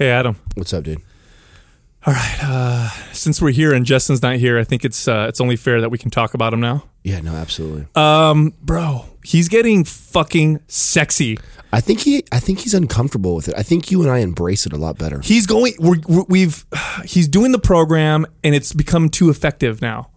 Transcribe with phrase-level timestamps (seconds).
[0.00, 0.36] Hey, Adam.
[0.54, 1.02] What's up, dude?
[2.06, 2.38] All right.
[2.42, 5.82] Uh, since we're here and Justin's not here, I think it's uh, it's only fair
[5.82, 6.84] that we can talk about him now.
[7.04, 7.86] Yeah, no, absolutely.
[7.94, 11.36] Um, bro, he's getting fucking sexy.
[11.70, 13.54] I think he, I think he's uncomfortable with it.
[13.58, 15.20] I think you and I embrace it a lot better.
[15.20, 15.74] He's going.
[15.78, 16.64] We're, we've
[17.04, 20.08] he's doing the program, and it's become too effective now.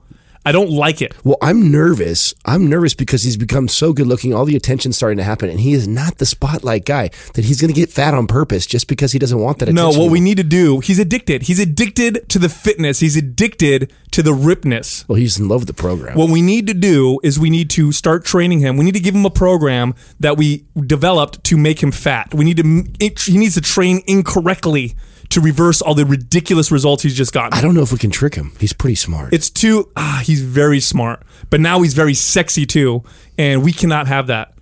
[0.46, 1.14] I don't like it.
[1.24, 2.34] Well, I'm nervous.
[2.46, 4.34] I'm nervous because he's become so good looking.
[4.34, 7.12] All the attention's starting to happen, and he is not the spotlight guy.
[7.36, 9.84] That he's going to get fat on purpose just because he doesn't want that No,
[9.88, 10.02] attention.
[10.04, 10.80] what we need to do.
[10.82, 11.44] He's addicted.
[11.44, 13.00] He's addicted to the fitness.
[13.00, 15.08] He's addicted to the ripness.
[15.08, 16.18] Well, he's in love with the program.
[16.18, 18.76] What we need to do is we need to start training him.
[18.76, 22.34] We need to give him a program that we developed to make him fat.
[22.34, 23.22] We need to.
[23.32, 24.96] He needs to train incorrectly
[25.34, 27.54] to reverse all the ridiculous results he's just gotten.
[27.58, 28.54] I don't know if we can trick him.
[28.60, 29.34] He's pretty smart.
[29.34, 29.90] It's too.
[29.96, 33.04] Ah, he's very smart, but now he's very sexy too,
[33.38, 34.54] and we cannot have that.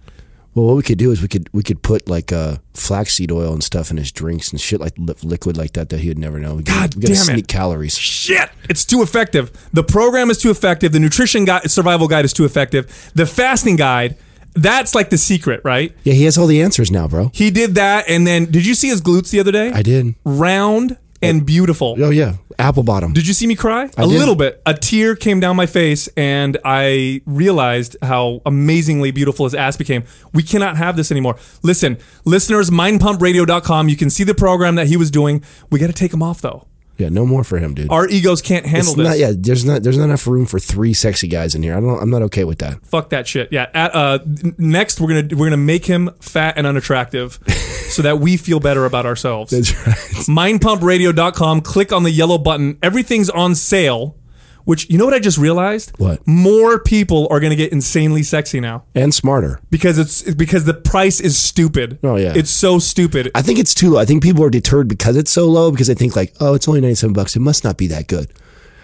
[0.54, 3.54] well, what we could do is we could we could put like uh, flaxseed oil
[3.54, 6.20] and stuff in his drinks and shit like li- liquid like that that he would
[6.20, 6.56] never know.
[6.56, 7.48] We God gotta, we gotta damn it.
[7.48, 7.98] calories.
[7.98, 9.52] Shit, it's too effective.
[9.72, 10.92] The program is too effective.
[10.92, 13.12] The nutrition guide, survival guide is too effective.
[13.16, 14.18] The fasting guide,
[14.54, 15.96] that's like the secret, right?
[16.04, 17.32] Yeah, he has all the answers now, bro.
[17.34, 19.72] He did that, and then did you see his glutes the other day?
[19.72, 20.16] I did.
[20.26, 21.96] Round and beautiful.
[22.00, 23.14] Oh yeah, apple bottom.
[23.14, 23.86] Did you see me cry?
[23.86, 24.08] a did.
[24.08, 24.62] little bit.
[24.66, 30.04] A tear came down my face, and I realized how amazingly beautiful his ass became.
[30.34, 31.38] We cannot have this anymore.
[31.64, 33.90] Listen, listeners, mindpumpradio.com.
[33.90, 35.44] You can see the program that he was doing.
[35.70, 36.68] We got to take him off, though.
[37.02, 37.90] Yeah, no more for him, dude.
[37.90, 39.08] Our egos can't handle It's this.
[39.08, 39.18] not.
[39.18, 39.82] Yeah, there's not.
[39.84, 41.76] There's not enough room for three sexy guys in here.
[41.76, 42.00] I don't.
[42.02, 42.86] I'm not okay with that.
[42.86, 43.50] Fuck that shit.
[43.52, 43.68] Yeah.
[43.74, 44.20] At, uh,
[44.58, 47.40] next, we're gonna we're gonna make him fat and unattractive,
[47.90, 49.52] so that we feel better about ourselves.
[49.52, 49.96] That's right.
[50.28, 51.62] mindpumpradio.com.
[51.62, 52.78] Click on the yellow button.
[52.84, 54.16] Everything's on sale.
[54.66, 55.92] Which you know what I just realized?
[55.98, 56.26] What?
[56.28, 59.60] More people are going to get insanely sexy now And smarter.
[59.70, 62.00] because it's because the price is stupid.
[62.04, 62.34] Oh, yeah.
[62.36, 63.32] it's so stupid.
[63.36, 64.00] I think it's too low.
[64.00, 66.68] I think people are deterred because it's so low because they think like, oh, it's
[66.68, 67.36] only 97 bucks.
[67.36, 68.32] It must not be that good.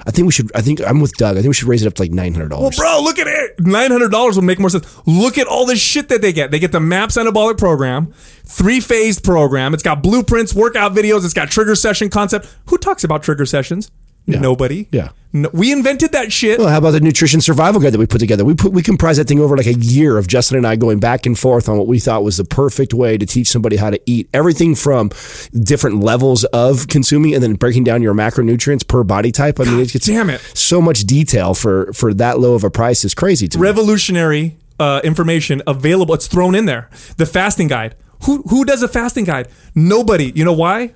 [0.05, 0.49] I think we should.
[0.55, 1.35] I think I'm with Doug.
[1.35, 2.77] I think we should raise it up to like nine hundred dollars.
[2.77, 3.59] Well, bro, look at it.
[3.59, 4.87] Nine hundred dollars would make more sense.
[5.05, 6.49] Look at all this shit that they get.
[6.49, 8.13] They get the MAPS Anabolic Program,
[8.45, 9.73] three phased program.
[9.73, 11.25] It's got blueprints, workout videos.
[11.25, 12.47] It's got trigger session concept.
[12.67, 13.91] Who talks about trigger sessions?
[14.27, 14.87] Nobody.
[14.91, 15.09] Yeah.
[15.33, 16.57] No, we invented that shit.
[16.57, 18.43] Well, how about the nutrition survival guide that we put together?
[18.45, 20.99] We put we comprised that thing over like a year of Justin and I going
[20.99, 23.89] back and forth on what we thought was the perfect way to teach somebody how
[23.89, 24.29] to eat.
[24.33, 25.11] Everything from
[25.53, 29.59] different levels of consuming and then breaking down your macronutrients per body type.
[29.59, 30.41] I mean, it's damn it.
[30.53, 33.61] so much detail for for that low of a price is crazy to me.
[33.61, 36.15] revolutionary uh, information available.
[36.15, 36.89] It's thrown in there.
[37.17, 37.95] The fasting guide.
[38.25, 39.49] Who who does a fasting guide?
[39.75, 40.31] Nobody.
[40.33, 40.95] You know why?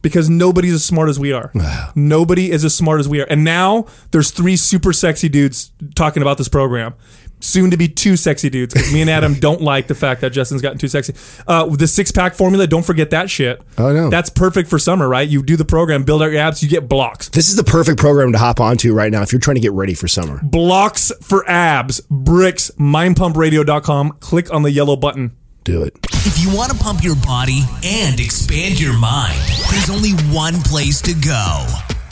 [0.00, 1.52] Because nobody's as smart as we are.
[1.94, 3.26] Nobody is as smart as we are.
[3.28, 6.94] And now there's three super sexy dudes talking about this program.
[7.40, 10.60] Soon to be two sexy dudes me and Adam don't like the fact that Justin's
[10.60, 11.14] gotten too sexy.
[11.46, 13.62] Uh, the six pack formula, don't forget that shit.
[13.76, 14.10] Oh, no.
[14.10, 15.28] That's perfect for summer, right?
[15.28, 17.28] You do the program, build out your abs, you get blocks.
[17.28, 19.72] This is the perfect program to hop onto right now if you're trying to get
[19.72, 20.40] ready for summer.
[20.42, 24.12] Blocks for abs, bricks, mindpumpradio.com.
[24.18, 25.36] Click on the yellow button.
[25.68, 25.94] Do it.
[26.24, 29.38] If you want to pump your body and expand your mind,
[29.70, 31.66] there's only one place to go.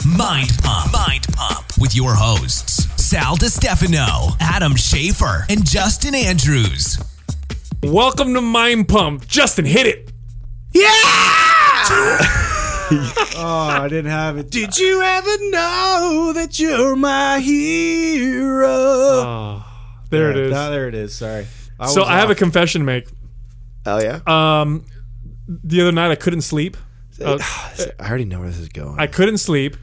[0.05, 0.93] Mind Pump.
[0.93, 6.99] Mind Pump with your hosts, Sal DiStefano, Adam Schafer, and Justin Andrews.
[7.81, 9.27] Welcome to Mind Pump.
[9.27, 10.11] Justin, hit it.
[10.71, 10.83] Yeah!
[13.37, 14.51] oh, I didn't have it.
[14.51, 18.43] Did you ever know that you're my hero?
[20.11, 20.53] There it is.
[20.53, 21.15] Ah, there it is.
[21.15, 21.47] Sorry.
[21.87, 23.07] so was I have a confession to make.
[23.89, 24.19] Oh yeah.
[24.27, 24.85] Um,
[25.47, 26.75] the other night I couldn't sleep.
[27.23, 27.37] Uh,
[27.99, 28.99] I already know where this is going.
[28.99, 29.75] I couldn't sleep,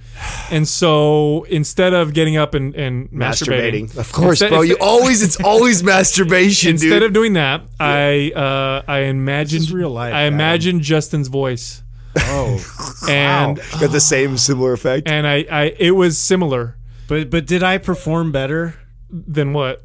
[0.53, 4.61] and so instead of getting up and, and masturbating, Of course, Instead- bro.
[4.63, 7.03] You always it's always masturbation, instead dude.
[7.05, 10.35] of doing that, I uh, I imagined real life, I Adam.
[10.35, 11.83] imagined Justin's voice,
[12.17, 12.61] Oh,
[13.09, 15.09] and Got the same similar effect.
[15.09, 16.77] and I, I it was similar.
[17.09, 18.75] but but did I perform better
[19.11, 19.83] Than what?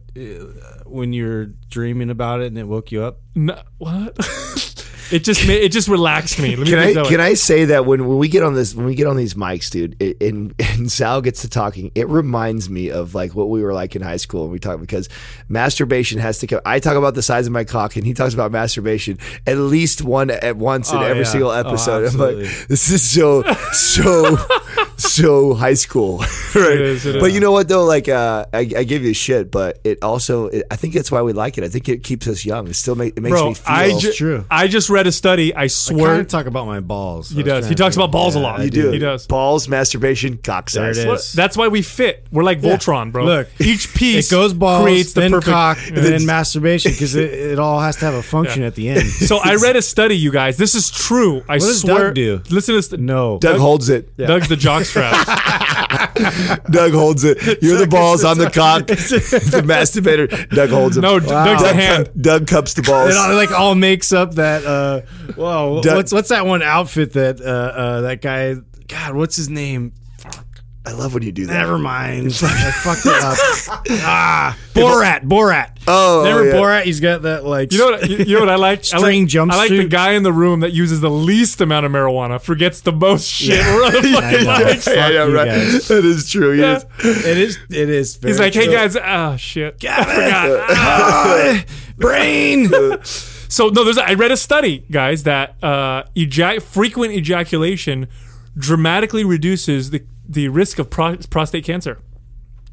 [0.92, 3.20] When you were dreaming about it and it woke you up?
[3.36, 4.18] No, what?
[5.12, 6.56] it just made, it just relaxed me.
[6.56, 7.10] Let me Can I it that way.
[7.10, 9.34] can I say that when, when we get on this when we get on these
[9.36, 13.50] mics, dude, it, and and Sal gets to talking, it reminds me of like what
[13.50, 15.08] we were like in high school when we talk because
[15.48, 16.60] masturbation has to come.
[16.66, 19.18] I talk about the size of my cock, and he talks about masturbation
[19.48, 21.30] at least one at once in Oh, every yeah.
[21.30, 22.06] single Oh, episode.
[22.14, 24.36] I'm like, this is so so
[25.00, 26.18] so high school,
[26.56, 26.72] right?
[26.74, 27.34] It is, it but is.
[27.34, 27.86] you know what though?
[27.86, 31.22] Like, uh, I, I give you shit, but it also, it, I think that's why
[31.22, 31.64] we like it.
[31.64, 32.68] I think it keeps us young.
[32.68, 33.64] It still make, it makes Bro, me feel.
[33.76, 34.46] I, ju- true.
[34.52, 35.54] I just read a study.
[35.56, 37.30] I I swear kind of talk about my balls.
[37.30, 37.68] he does.
[37.70, 38.62] He talks about balls a lot.
[38.64, 38.92] you do.
[38.92, 39.28] He does.
[39.28, 40.98] balls, masturbation, cock size.
[40.98, 41.06] is.
[41.06, 42.26] What- That's why we fit.
[42.32, 43.26] We're like Voltron, bro.
[43.26, 45.52] Look, each piece It goes balls, creates the then perfect.
[45.52, 48.90] cock, and then masturbation because it, it all has to have a function at the
[48.90, 49.04] end.
[49.30, 50.58] So I read a study, you guys.
[50.58, 51.44] This is true.
[51.48, 52.06] I does swear.
[52.06, 52.42] Doug do?
[52.50, 52.92] Listen to this.
[53.00, 54.16] no, Doug holds it.
[54.18, 54.56] Doug's the
[56.72, 57.62] Doug holds it.
[57.62, 58.24] You're the balls.
[58.24, 58.88] I'm the cock.
[58.88, 60.50] the masturbator.
[60.50, 61.02] Doug holds it.
[61.02, 62.10] no, Doug's the Doug, hand.
[62.22, 63.12] Doug cups the balls.
[63.12, 64.66] it all, like all makes up that.
[64.66, 65.02] Uh,
[65.34, 68.56] whoa, Doug- what's what's that one outfit that uh, uh, that guy?
[68.88, 69.94] God, what's his name?
[70.90, 71.54] I love when you do that.
[71.54, 72.30] Never mind.
[72.42, 73.38] I fucked it up.
[74.02, 75.22] ah, Borat.
[75.22, 75.78] Borat.
[75.88, 76.56] Oh, Remember yeah.
[76.56, 76.84] Borat?
[76.86, 77.72] He's got that like.
[77.72, 78.10] You know what?
[78.10, 78.80] You, you know what I like?
[78.80, 81.86] I String like, I like the guy in the room that uses the least amount
[81.86, 83.64] of marijuana, forgets the most shit.
[83.64, 84.66] We're on the fucking know.
[84.66, 84.86] mic.
[84.88, 85.46] Yeah, yeah, you right.
[85.46, 85.88] guys.
[85.90, 86.54] That is true.
[86.54, 86.82] Yeah.
[87.04, 87.26] Yes.
[87.26, 87.60] it is.
[87.70, 88.16] It is.
[88.16, 88.74] Very He's like, hey true.
[88.74, 90.66] guys, ah shit, I forgot.
[90.72, 91.66] Ah,
[91.98, 92.72] brain.
[93.04, 98.08] So no, there's I read a study, guys, that uh, ejac- frequent ejaculation
[98.60, 101.98] dramatically reduces the the risk of pro- prostate cancer.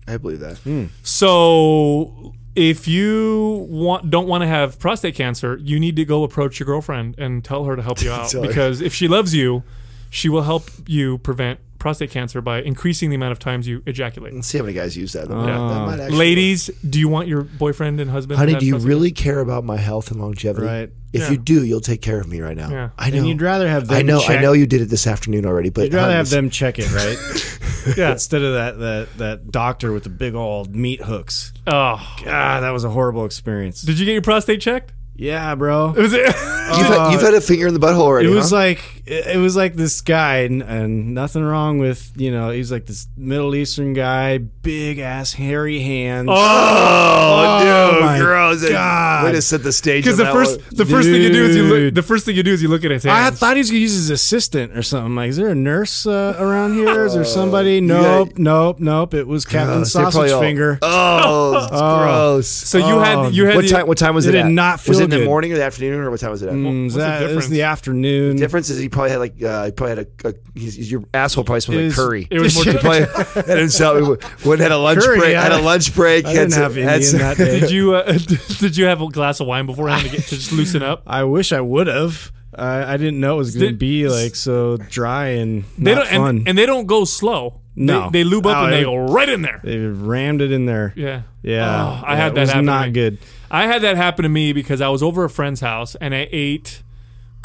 [0.07, 0.59] I believe that.
[0.59, 0.87] Hmm.
[1.03, 6.59] So if you want don't want to have prostate cancer, you need to go approach
[6.61, 8.49] your girlfriend and tell her to help you out Tell her.
[8.49, 9.63] because if she loves you,
[10.11, 14.35] she will help you prevent prostate cancer by increasing the amount of times you ejaculate.
[14.35, 15.29] Let's see how many guys use that.
[15.29, 18.35] That might- that might actually Ladies, do you want your boyfriend and husband?
[18.35, 20.67] to Honey, have do you prostate really care about my health and longevity?
[20.67, 20.91] Right.
[21.13, 21.31] If Yeah.
[21.31, 22.71] you do, you'll take care of me right now.
[22.71, 22.89] Yeah.
[22.99, 23.19] I know.
[23.19, 24.21] And you'd rather have them I know.
[24.21, 26.51] check- I know you did it this afternoon already, but You'd rather honey, have them
[26.51, 27.17] check it, right?
[27.97, 28.11] Yeah.
[28.11, 31.53] Instead of that that that doctor with the big old meat hooks.
[31.69, 33.81] Oh, God, that was a horrible experience.
[33.83, 34.93] did you get your prostate checked?
[35.15, 35.93] Yeah, bro.
[35.93, 36.23] Was it?
[36.23, 38.29] You've, had, you've had uh, a finger in the butthole already.
[38.29, 38.57] It was huh?
[38.57, 42.87] like it was like this guy, and, and nothing wrong with you know he's like
[42.87, 46.29] this Middle Eastern guy, big ass hairy hands.
[46.31, 48.69] oh, dude, gross!
[48.69, 49.25] God.
[49.25, 50.05] Way to set the stage.
[50.05, 50.69] Because the first one.
[50.73, 52.69] the first thing you do is you look the first thing you do is you
[52.69, 53.35] look at his hands.
[53.35, 55.15] I thought he was gonna use his assistant or something.
[55.15, 57.05] Like, is there a nurse uh, around here?
[57.07, 57.81] Is there somebody?
[57.81, 59.15] got- Nope, nope, nope.
[59.15, 59.93] It was Captain Gross.
[59.93, 60.79] Sausage all- Finger.
[61.29, 62.49] Oh, it's gross.
[62.49, 63.87] so you had you had What the- time?
[63.87, 64.33] What time was It it?
[64.39, 64.53] did at?
[64.53, 66.49] not Was feel it in the morning or the afternoon, or what time was it
[66.49, 66.55] at?
[66.55, 68.37] Mm, the that, it was the afternoon.
[68.37, 71.45] difference is he probably had like uh, he probably had a, a he's, your asshole
[71.45, 72.29] probably smelled It like was- curry.
[72.31, 73.01] it was more- he probably
[73.47, 76.25] had himself went had a lunch Curry, break I- had a lunch break.
[76.25, 77.61] I had didn't some- have had Indian some- that day.
[77.61, 78.13] Did you uh,
[78.59, 81.03] did you have a glass of wine beforehand to get to just loosen up?
[81.07, 82.33] I wish I would have.
[82.59, 85.95] I, I didn't know it was going to Did- be like so dry and They
[85.95, 86.37] not don't fun.
[86.39, 87.61] and, and they don't go slow.
[87.79, 88.09] No.
[88.09, 89.61] they, they lube up Oh, and they it- go right in there.
[89.63, 90.95] they rammed it in there.
[90.97, 92.93] Yeah, Yeah, Oh, I Yeah, had it that was happen to not me.
[92.93, 93.19] good.
[93.51, 96.27] I had that happen to me because I was over a friend's house and I
[96.33, 96.83] ate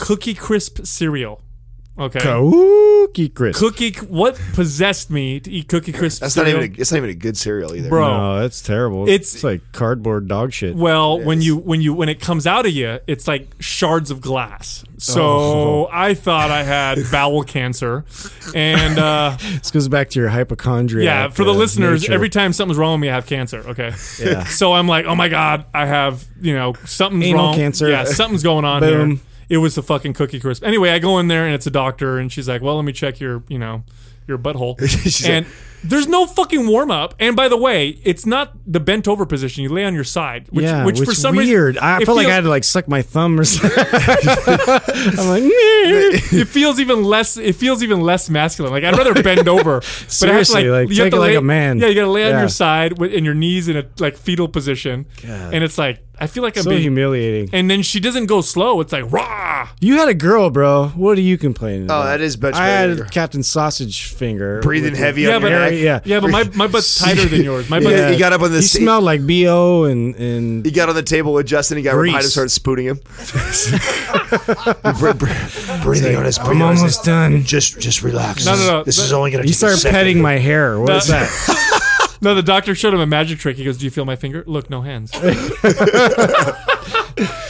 [0.02, 1.42] Cookie Crisp cereal.
[2.00, 2.20] Okay.
[2.20, 3.60] Cookie crisp.
[3.60, 3.92] Cookie.
[4.08, 7.14] What possessed me to eat Cookie Crisp That's not even a, it's not even a
[7.14, 7.90] good cereal either.
[7.90, 8.08] Bro.
[8.18, 9.04] No, that's terrible.
[9.08, 10.74] It's- It's, like cardboard dog shit.
[10.76, 14.22] Well, when you when you when it comes out of you, it's like shards of
[14.22, 14.84] glass.
[14.98, 15.90] So Oh.
[15.92, 18.06] I thought I had bowel cancer,
[18.56, 21.04] and uh, this goes back to your hypochondria.
[21.06, 22.14] yeah, for the uh, listeners, nature.
[22.14, 23.60] every time something's wrong with me, I have cancer.
[23.68, 24.44] Okay, Yeah.
[24.46, 27.56] So I'm like, oh my god, I have you know something's Anal wrong.
[27.56, 27.90] cancer.
[27.90, 29.10] Yeah, something's going on Boom.
[29.18, 29.20] here.
[29.52, 30.64] It was the fucking cookie crisp.
[30.64, 32.94] Anyway, I go in there and it's a doctor, and she's like, well, let me
[32.94, 33.84] check your you know
[34.28, 35.46] your butthole, She's and.
[35.84, 39.64] There's no fucking warm up, and by the way, it's not the bent over position.
[39.64, 41.74] You lay on your side, which, yeah, which, which for some weird.
[41.76, 43.84] reason I felt like I had to like suck my thumb or something.
[43.92, 47.36] I'm like, it feels even less.
[47.36, 48.72] It feels even less masculine.
[48.72, 49.80] Like I'd rather bend over.
[49.80, 51.80] but I have to, Seriously, like, you have to it like lay- a man.
[51.80, 54.48] Yeah, you gotta lay on your side with in your knees in a like fetal
[54.48, 55.52] position, God.
[55.56, 56.84] and it's like I feel like I'm so being.
[56.84, 57.50] humiliating.
[57.52, 58.80] and then she doesn't go slow.
[58.80, 59.70] It's like rah.
[59.80, 60.90] You had a girl, bro.
[60.90, 62.02] What are you complaining oh, about?
[62.02, 63.04] Oh, that is much I had better.
[63.06, 64.60] a Captain Sausage finger.
[64.62, 65.74] Breathing heavy Yeah, on but your neck.
[65.74, 66.00] yeah.
[66.06, 67.70] Yeah, but my, my butt's tighter than yours.
[67.70, 67.92] My butt.
[67.92, 68.12] Yeah.
[68.12, 70.96] He got up on the He sta- smelled like bo and and He got on
[70.96, 71.78] the table with Justin.
[71.78, 72.32] He got right behind him, Grease.
[72.32, 73.00] started spooning him.
[75.00, 76.38] Br- br- breathing on his.
[76.38, 77.44] I'm breathing on his- almost done.
[77.44, 78.46] Just, just relax.
[78.46, 78.84] No, no, no.
[78.84, 79.44] This But- is only gonna.
[79.44, 80.80] You take start petting my hair.
[80.80, 81.78] What is that?
[82.22, 83.58] No, the doctor showed him a magic trick.
[83.58, 84.44] He goes, "Do you feel my finger?
[84.46, 85.10] Look, no hands."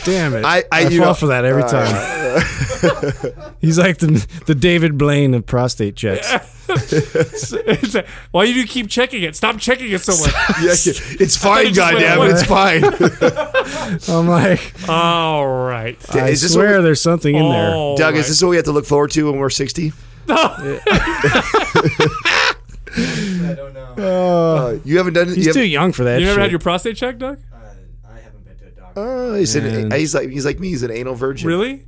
[0.04, 0.44] Damn it!
[0.46, 3.54] I- I- you fall know- for that every uh, time.
[3.62, 6.32] He's like the the David Blaine of prostate checks.
[6.74, 9.36] It's like, Why do you keep checking it?
[9.36, 10.34] Stop checking it so much.
[10.62, 10.72] Yeah,
[11.20, 12.82] it's fine, it goddamn, it, it's fine.
[14.16, 15.98] I'm like, All right.
[16.16, 17.72] I Is this swear what- there's something in there.
[17.98, 18.16] Doug, right.
[18.16, 19.92] is this what we have to look forward to when we're sixty?
[20.30, 20.80] I
[22.96, 23.31] don't know.
[24.02, 25.36] Uh, you haven't done it.
[25.36, 26.20] He's you too haven't- young for that.
[26.20, 26.42] You never shit.
[26.44, 27.40] had your prostate checked, Doug?
[28.08, 28.94] I haven't been to a doctor.
[29.02, 30.70] Oh, he's, an, he's like he's like me.
[30.70, 31.48] He's an anal virgin.
[31.48, 31.84] Really?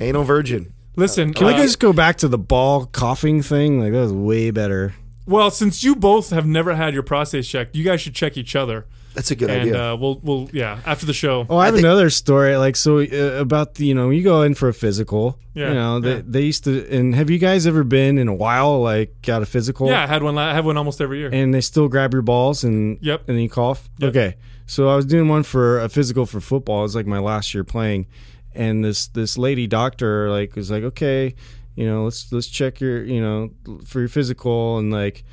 [0.00, 0.72] Anal virgin.
[0.96, 3.80] Listen, Can we uh, just go back to the ball coughing thing?
[3.80, 4.94] Like that was way better.
[5.26, 8.54] well, since you both have never had your prostate checked, you guys should check each
[8.56, 8.86] other.
[9.14, 9.92] That's a good and idea.
[9.92, 11.44] uh, we'll we'll yeah after the show.
[11.50, 12.56] Oh, I have think- another story.
[12.56, 15.38] Like so uh, about the you know you go in for a physical.
[15.54, 16.22] Yeah, You know they yeah.
[16.24, 16.88] they used to.
[16.96, 19.88] And have you guys ever been in a while like got a physical?
[19.88, 20.38] Yeah, I had one.
[20.38, 21.30] I have one almost every year.
[21.32, 23.28] And they still grab your balls and Yep.
[23.28, 23.88] and then you cough.
[23.98, 24.10] Yep.
[24.10, 24.36] Okay.
[24.66, 26.80] So I was doing one for a physical for football.
[26.80, 28.06] It was like my last year playing,
[28.54, 31.34] and this this lady doctor like was like, okay,
[31.74, 33.50] you know, let's let's check your you know
[33.84, 35.24] for your physical and like.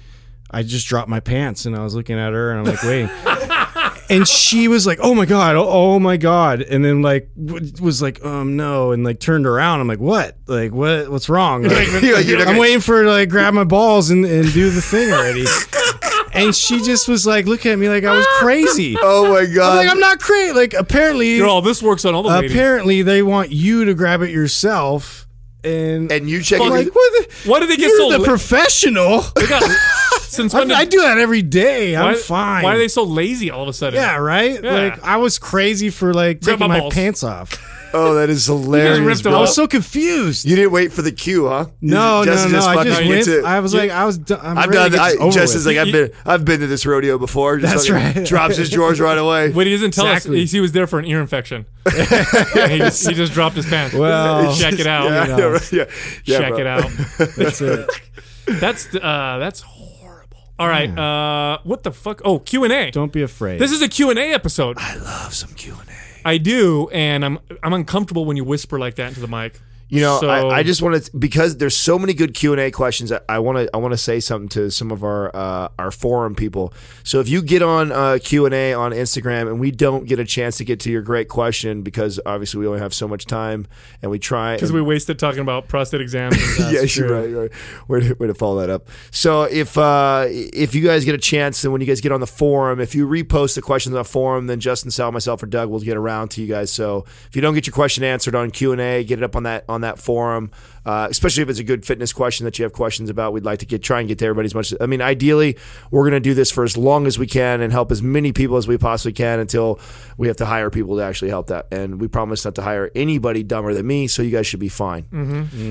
[0.51, 3.09] I just dropped my pants and I was looking at her and I'm like, wait.
[4.09, 7.71] and she was like, "Oh my god, oh, oh my god," and then like w-
[7.81, 9.79] was like, "Um, no," and like turned around.
[9.81, 10.37] I'm like, "What?
[10.45, 11.09] Like what?
[11.09, 13.63] What's wrong?" Like, You're like, you're I'm gonna- waiting for her to like grab my
[13.63, 15.45] balls and, and do the thing already.
[16.33, 18.95] and she just was like looking at me like I was crazy.
[19.01, 19.71] oh my god!
[19.71, 20.53] I'm like, I'm not crazy.
[20.53, 22.51] Like apparently, Girl, this works on all the ladies.
[22.51, 25.23] apparently they want you to grab it yourself.
[25.63, 27.27] And, and you check I'm like, what?
[27.43, 29.21] The, Why did they get you're so the la- professional.
[29.35, 29.63] They got
[30.35, 31.95] since I, when did, I do that every day.
[31.95, 32.63] I'm why, fine.
[32.63, 33.99] Why are they so lazy all of a sudden?
[33.99, 34.61] Yeah, right.
[34.63, 34.71] Yeah.
[34.73, 37.53] Like I was crazy for like Grab taking my my pants off.
[37.93, 38.99] oh, that is hilarious.
[38.99, 39.37] ripped them bro.
[39.39, 40.45] I was so confused.
[40.45, 41.67] You didn't wait for the cue, huh?
[41.81, 42.51] no, You no, just- no.
[42.51, 43.25] just I just went.
[43.25, 44.17] to- I was like, I was.
[44.17, 44.39] Done.
[44.41, 44.91] I'm I've ready done.
[44.91, 45.75] to get I, this over Justin's with.
[45.77, 46.11] like I've been.
[46.25, 47.57] I've been to this rodeo before.
[47.57, 48.27] Just That's fucking right.
[48.27, 49.51] Drops his drawers right away.
[49.55, 50.43] But he doesn't tell Exactly.
[50.43, 50.51] us.
[50.51, 51.65] He, he was there for an ear infection.
[51.85, 53.95] And he, just, he just dropped his pants.
[53.95, 55.05] Well, check it out.
[55.09, 55.51] Yeah, you know.
[55.53, 55.85] yeah, yeah,
[56.25, 56.59] yeah, check bro.
[56.59, 56.89] it out.
[57.37, 57.89] That's it.
[58.47, 59.74] That's uh, that's horrible.
[60.57, 60.89] All right.
[60.89, 62.21] Uh, what the fuck?
[62.23, 62.91] Oh, Q and A.
[62.91, 63.59] Don't be afraid.
[63.59, 64.77] This is a Q and A episode.
[64.79, 66.27] I love some Q and A.
[66.27, 69.59] I do, and I'm I'm uncomfortable when you whisper like that into the mic.
[69.87, 72.59] You know, So- I, I just want to because there's so many good Q and
[72.59, 73.11] A questions.
[73.29, 76.33] I want to I want to say something to some of our uh, our forum
[76.33, 76.73] people.
[77.03, 80.19] So if you get on uh, Q and A on Instagram and we don't get
[80.19, 83.25] a chance to get to your great question because obviously we only have so much
[83.25, 83.67] time
[84.01, 86.35] and we try because we wasted talking about prostate exams.
[86.35, 87.29] And yes, you're right.
[87.29, 87.51] You're right.
[87.87, 88.87] Way to, way to follow that up.
[89.11, 92.21] So if uh, if you guys get a chance, then when you guys get on
[92.21, 95.45] the forum, if you repost the questions on the forum, then Justin, Sal, myself, or
[95.45, 96.71] Doug will get around to you guys.
[96.71, 99.35] So if you don't get your question answered on Q and A, get it up
[99.35, 100.51] on that on that forum.
[100.85, 103.57] Uh, especially if it's a good fitness question that you have questions about, we'd like
[103.57, 104.71] to get try and get to everybody as much.
[104.79, 105.57] I mean, ideally,
[105.89, 108.31] we're going to do this for as long as we can and help as many
[108.31, 109.79] people as we possibly can until
[110.17, 111.65] we have to hire people to actually help that.
[111.71, 114.69] And we promise not to hire anybody dumber than me, so you guys should be
[114.69, 115.07] fine.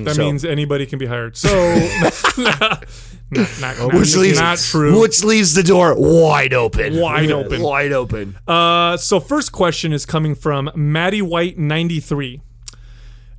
[0.03, 1.37] that So- means anybody can be hired.
[1.37, 1.47] So,
[2.37, 2.83] not,
[3.31, 4.99] not, not, which leaves not true.
[4.99, 6.99] Which leaves the door wide open.
[6.99, 7.61] Wide open.
[7.61, 8.35] Wide open.
[8.45, 12.41] Uh, so first question is coming from Maddie White ninety three.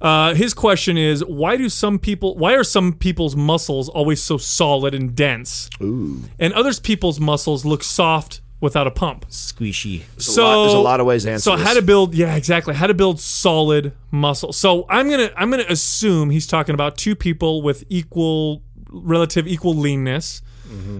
[0.00, 4.36] Uh, his question is why do some people why are some people's muscles always so
[4.36, 6.22] solid and dense, Ooh.
[6.38, 9.26] and others people's muscles look soft without a pump?
[9.30, 10.02] squishy.
[10.18, 12.14] so lot- there's a lot of ways to answer So how to build?
[12.14, 12.74] Yeah, exactly.
[12.74, 14.52] How to build solid muscle.
[14.52, 19.74] So I'm gonna I'm gonna assume he's talking about two people with equal relative equal
[19.74, 20.42] leanness,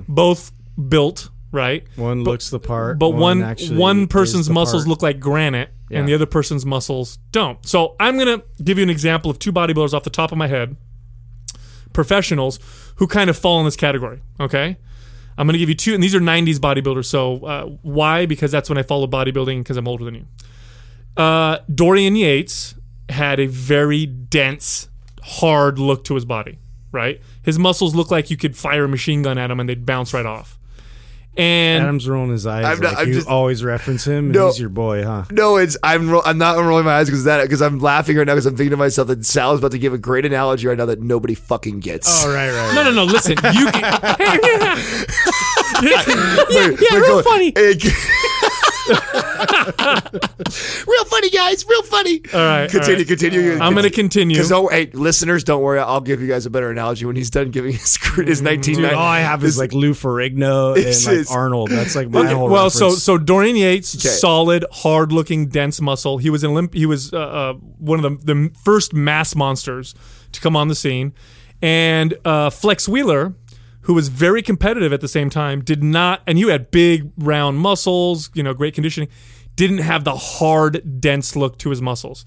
[0.08, 0.52] both
[0.88, 1.84] built right.
[1.96, 4.88] One looks the part, But one actually one is person's muscles part.
[4.88, 7.64] look like granite, and the other person's muscles don't.
[7.66, 10.48] So I'm gonna give you an example of two bodybuilders off the top of my
[10.48, 10.76] head,
[11.92, 12.58] professionals
[12.96, 14.20] who kind of fall in this category.
[14.40, 14.76] Okay,
[15.38, 17.06] I'm gonna give you two, and these are '90s bodybuilders.
[17.06, 18.26] So uh, why?
[18.26, 20.26] Because that's when I followed bodybuilding because I'm older than you.
[21.16, 22.74] Uh, Dorian Yates
[23.08, 24.88] had a very dense,
[25.22, 26.58] hard look to his body.
[26.92, 29.84] Right, his muscles look like you could fire a machine gun at him and they'd
[29.84, 30.58] bounce right off.
[31.38, 32.64] And Adam's rolling his eyes.
[32.64, 34.26] I'm not- like I'm you just- always reference him.
[34.26, 34.46] And No.
[34.48, 35.24] he's your boy, huh?
[35.30, 38.26] No, it's I'm ro- I'm not rolling my eyes because that because I'm laughing right
[38.26, 40.66] now because I'm thinking to myself that Sal is about to give a great analogy
[40.66, 42.24] right now that nobody fucking gets.
[42.24, 42.74] Oh, right, right.
[42.74, 43.04] No, no, no.
[43.04, 43.82] Listen, you can.
[45.82, 45.92] Wait,
[46.50, 47.52] yeah, wait, real go- funny.
[47.54, 47.74] Hey,
[50.86, 51.64] real funny, guys.
[51.68, 52.20] Real funny.
[52.32, 53.06] All right, Continue, all right.
[53.08, 53.52] continue.
[53.58, 54.36] I'm going to continue.
[54.36, 55.78] Because don't, hey, listeners, don't worry.
[55.78, 58.82] I'll give you guys a better analogy when he's done giving his his 1990.
[58.82, 61.70] Dude, all I have is like Lou Ferrigno and like Arnold.
[61.70, 63.02] That's like my Okay, whole well, so reference.
[63.02, 64.08] so Dorian Yates, Okay.
[64.14, 66.18] solid, hard-looking, dense muscle.
[66.18, 69.94] He was in Olymp- He was uh, uh, one of the the first mass monsters
[70.32, 71.12] to come on the scene,
[71.62, 73.34] and uh, Flex Wheeler,
[73.86, 76.20] who was very competitive at the same time, did not.
[76.26, 79.08] And you had big, round muscles, you know, great conditioning.
[79.54, 82.24] Didn't have the hard, dense look to his muscles.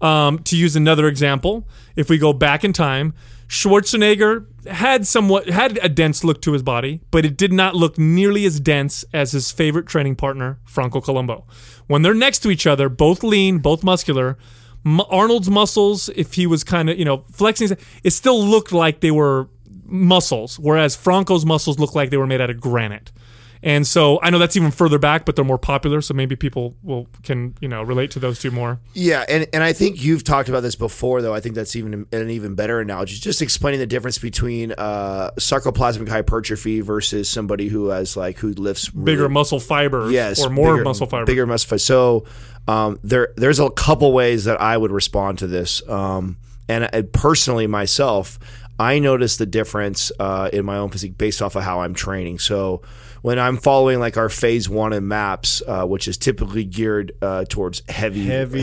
[0.00, 3.12] Um, to use another example, if we go back in time,
[3.46, 7.98] Schwarzenegger had somewhat had a dense look to his body, but it did not look
[7.98, 11.44] nearly as dense as his favorite training partner, Franco Columbu.
[11.88, 14.38] When they're next to each other, both lean, both muscular,
[14.86, 19.10] Arnold's muscles, if he was kind of you know flexing, it still looked like they
[19.10, 19.48] were
[19.92, 23.12] muscles, whereas Franco's muscles look like they were made out of granite.
[23.64, 26.00] And so I know that's even further back, but they're more popular.
[26.00, 28.80] So maybe people will can you know relate to those two more.
[28.92, 31.32] Yeah, and, and I think you've talked about this before, though.
[31.32, 33.14] I think that's even an even better analogy.
[33.20, 38.88] Just explaining the difference between uh, sarcoplasmic hypertrophy versus somebody who has like who lifts
[38.88, 41.24] Bigger really- muscle fibers, yes, or more bigger- muscle fiber.
[41.26, 41.78] bigger muscle fiber.
[41.78, 42.24] So
[42.66, 45.88] um, there, there's a couple ways that I would respond to this.
[45.88, 46.36] Um,
[46.68, 48.38] and I, personally, myself,
[48.82, 52.40] I notice the difference uh, in my own physique based off of how I'm training.
[52.40, 52.82] So
[53.22, 57.44] when I'm following like our phase one in maps, uh, which is typically geared uh,
[57.48, 58.62] towards heavy, Heavier,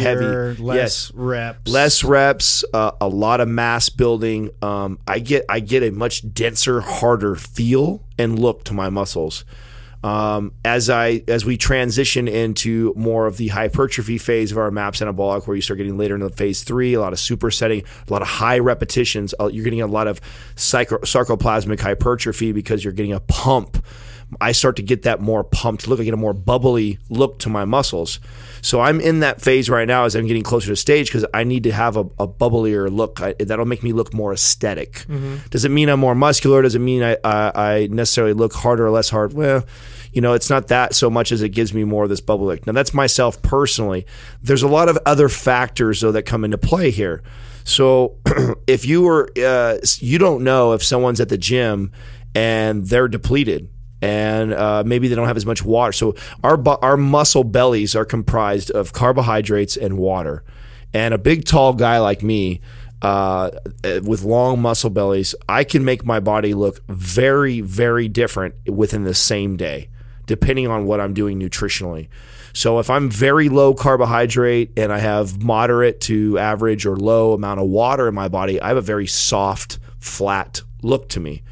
[0.50, 1.72] heavy, less yes, reps.
[1.72, 4.52] less reps, uh, a lot of mass building.
[4.62, 9.46] Um, I get I get a much denser, harder feel and look to my muscles.
[10.04, 15.02] Um, as I as we transition into more of the hypertrophy phase of our maps
[15.02, 18.22] anabolic, where you start getting later into phase three, a lot of supersetting, a lot
[18.22, 19.34] of high repetitions.
[19.40, 20.22] Uh, you're getting a lot of
[20.56, 23.84] psycho- sarcoplasmic hypertrophy because you're getting a pump.
[24.40, 26.00] I start to get that more pumped look.
[26.00, 28.20] I get a more bubbly look to my muscles.
[28.62, 31.44] So I'm in that phase right now as I'm getting closer to stage because I
[31.44, 33.22] need to have a, a bubblier look.
[33.22, 35.06] I, that'll make me look more aesthetic.
[35.50, 36.62] Does it mean I'm more muscular?
[36.62, 39.34] Does it mean I, I, I necessarily look harder or less hard?
[39.34, 39.66] Well,
[40.14, 42.48] you know, it's not that so much as it gives me more of this bubble
[42.48, 42.66] look.
[42.68, 44.06] Now that's myself personally.
[44.42, 47.24] There's a lot of other factors though that come into play here.
[47.64, 48.18] So
[48.68, 51.92] if you were, uh, you don't know if someone's at the gym
[52.36, 53.70] and they're depleted
[54.02, 55.92] and uh, maybe they don't have as much water.
[55.92, 60.44] So our bu- our muscle bellies are comprised of carbohydrates and water.
[60.94, 62.62] And a big tall guy like me,
[63.02, 63.52] uh,
[63.84, 69.04] uh, with long muscle bellies, I can make my body look very very different within
[69.04, 69.90] the same day,
[70.26, 72.08] depending on what I'm doing nutritionally.
[72.54, 77.60] So if I'm very low carbohydrate and I have moderate to average or low amount
[77.60, 81.44] of water in my body, I have a very soft, flat look to me.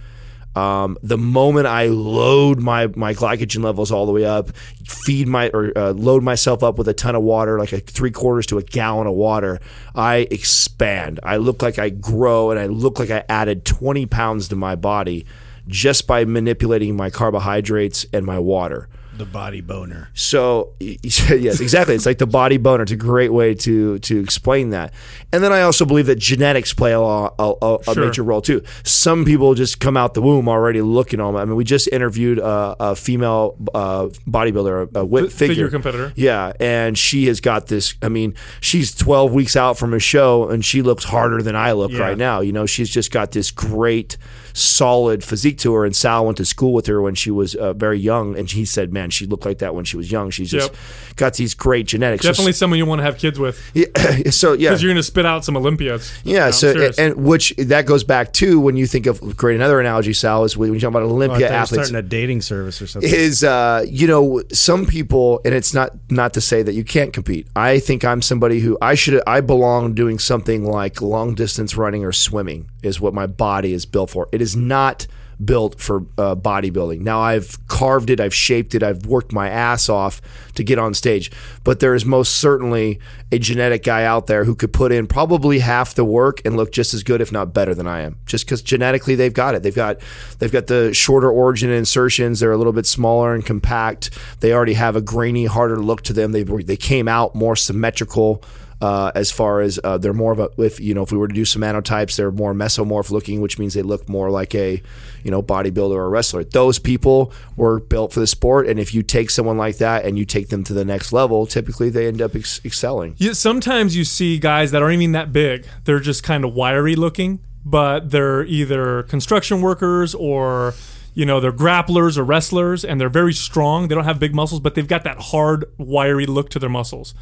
[0.58, 4.50] Um, the moment I load my my glycogen levels all the way up,
[4.86, 8.10] feed my or uh, load myself up with a ton of water, like a three
[8.10, 9.60] quarters to a gallon of water,
[9.94, 11.20] I expand.
[11.22, 14.76] I look like I grow, and I look like I added twenty pounds to my
[14.76, 15.28] body
[15.68, 18.88] just by manipulating my carbohydrates and my water.
[19.18, 20.10] The body boner.
[20.14, 21.96] So yes, exactly.
[21.96, 22.84] It's like the body boner.
[22.84, 24.94] It's a great way to to explain that.
[25.34, 28.06] And then I also believe that genetics play a, a, a, a Sure.
[28.06, 28.62] major role too.
[28.84, 31.36] Some people just come out the womb already looking on.
[31.36, 35.70] I mean, we just interviewed a, a female uh, bodybuilder, a whip F- figure figure
[35.70, 36.14] competitor.
[36.16, 37.96] Yeah, and she has got this.
[38.02, 41.72] I mean, she's 12 weeks out from a show, and she looks harder than I
[41.74, 42.00] look Yeah.
[42.00, 42.42] right now.
[42.42, 44.18] You know, she's just got this great,
[44.58, 45.86] solid physique to her.
[45.86, 48.66] And Sal went to school with her when she was uh, very young, and he
[48.66, 50.30] said, "Man, she looked like that when she was young.
[50.30, 50.78] She's just Yep.
[51.16, 53.86] got these great genetics." So- Definitely someone you want to have kids with yeah,
[54.32, 56.14] so yeah, because you're going to spit out some Olympiads.
[56.24, 56.46] yeah.
[56.46, 56.98] No, so serious.
[57.00, 60.58] and which that goes back to when you think of great another analogy, Sal, is
[60.58, 61.88] when you talk about Oh, I Olympia thought athletes.
[61.90, 63.10] starting a dating service or something.
[63.14, 67.14] is uh, you know some people and it's not not to say that you can't
[67.14, 71.76] compete i think i'm somebody who i should i belong doing something like long distance
[71.76, 75.08] running or swimming is what my body is built for it is not
[75.44, 77.02] built for uh, bodybuilding.
[77.02, 80.20] Now i've carved it i've shaped it i've worked my ass off
[80.56, 81.32] to get on stage
[81.64, 83.00] but there is most certainly
[83.32, 86.72] a genetic guy out there who could put in probably half the work and look
[86.72, 89.62] just as good if not better than i am just because genetically they've got it.
[89.62, 90.00] They've got
[90.40, 94.74] they've got the shorter origin insertions they're a little bit smaller and compact they already
[94.74, 98.44] have a grainy harder look to them they they came out more symmetrical
[98.82, 101.28] uh, as far as uh, they're more of a if you know if we were
[101.28, 104.82] to do some somatotypes they're more mesomorph looking which means they look more like a
[105.24, 109.02] you know bodybuilder or wrestler those people were built for the sport and if you
[109.02, 112.22] take someone like that and you take them to the next level typically they end
[112.22, 115.66] up ex- excelling Yeah, sometimes you see guys that aren't even that big.
[115.86, 120.74] They're just kind of wiry looking, but they're either construction workers or
[121.14, 123.88] you know they're grapplers or wrestlers, and they're very strong.
[123.88, 127.14] They don't have big muscles, but they've got that hard, wiry look to their muscles.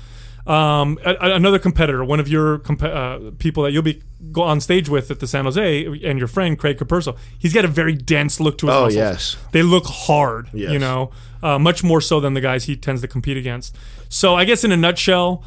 [0.48, 4.44] Um, a- a- another competitor, one of your comp- uh, people that you'll be go
[4.44, 7.68] on stage with at the San Jose, and your friend Craig Capurso, he's got a
[7.68, 8.96] very dense look to his Oh, muscles.
[8.96, 9.38] yes.
[9.54, 10.50] they look hard.
[10.54, 10.72] Yes.
[10.72, 11.10] You know,
[11.42, 13.76] uh, much more so than the guys he tends to compete against.
[14.10, 15.44] So I guess in a nutshell,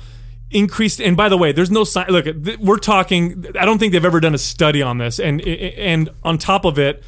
[0.50, 1.00] increased.
[1.00, 2.06] And by the way, there's no sign.
[2.08, 3.44] Look, th- we're talking.
[3.58, 5.20] I don't think they've ever done a study on this.
[5.20, 7.04] And and on top of it,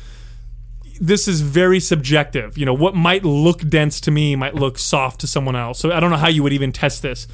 [1.00, 2.58] this is very subjective.
[2.58, 5.78] You know, what might look dense to me might look soft to someone else.
[5.80, 7.26] So I don't know how you would even test this.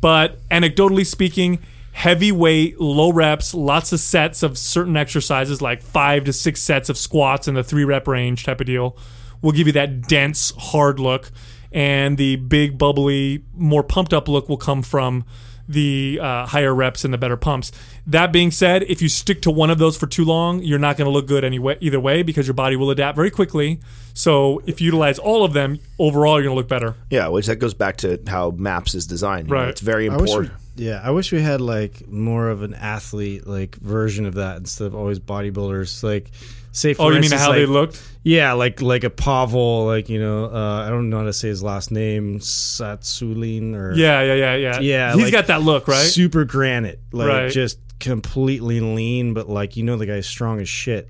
[0.00, 1.60] But anecdotally speaking,
[1.92, 6.88] heavy weight, low reps, lots of sets of certain exercises, like five to six sets
[6.88, 8.96] of squats in the three rep range type of deal,
[9.42, 11.30] will give you that dense, hard look.
[11.72, 15.24] And the big, bubbly, more pumped up look will come from
[15.68, 17.72] the uh, higher reps and the better pumps.
[18.06, 20.96] That being said, if you stick to one of those for too long, you're not
[20.96, 23.80] going to look good anyway either way because your body will adapt very quickly.
[24.12, 26.94] So if you utilize all of them, overall you're going to look better.
[27.10, 29.48] Yeah, which that goes back to how MAPS is designed.
[29.48, 29.68] You know, Right.
[29.70, 30.52] it's very I we, important.
[30.76, 34.86] yeah, I wish we had like more of an athlete like version of that instead
[34.86, 36.02] of always bodybuilders.
[36.04, 36.30] Like,
[36.74, 38.02] say for Oh, you mean how like, they looked?
[38.22, 41.48] Yeah, like like a Pavel, like you know, uh, I don't know how to say
[41.48, 44.80] his last name, Satsulin or Yeah, yeah, yeah, yeah.
[44.80, 45.96] Yeah, He's like got that look, right?
[45.96, 47.50] super granite, like Right.
[47.52, 51.08] just completely lean, but like you know the guy's strong as shit.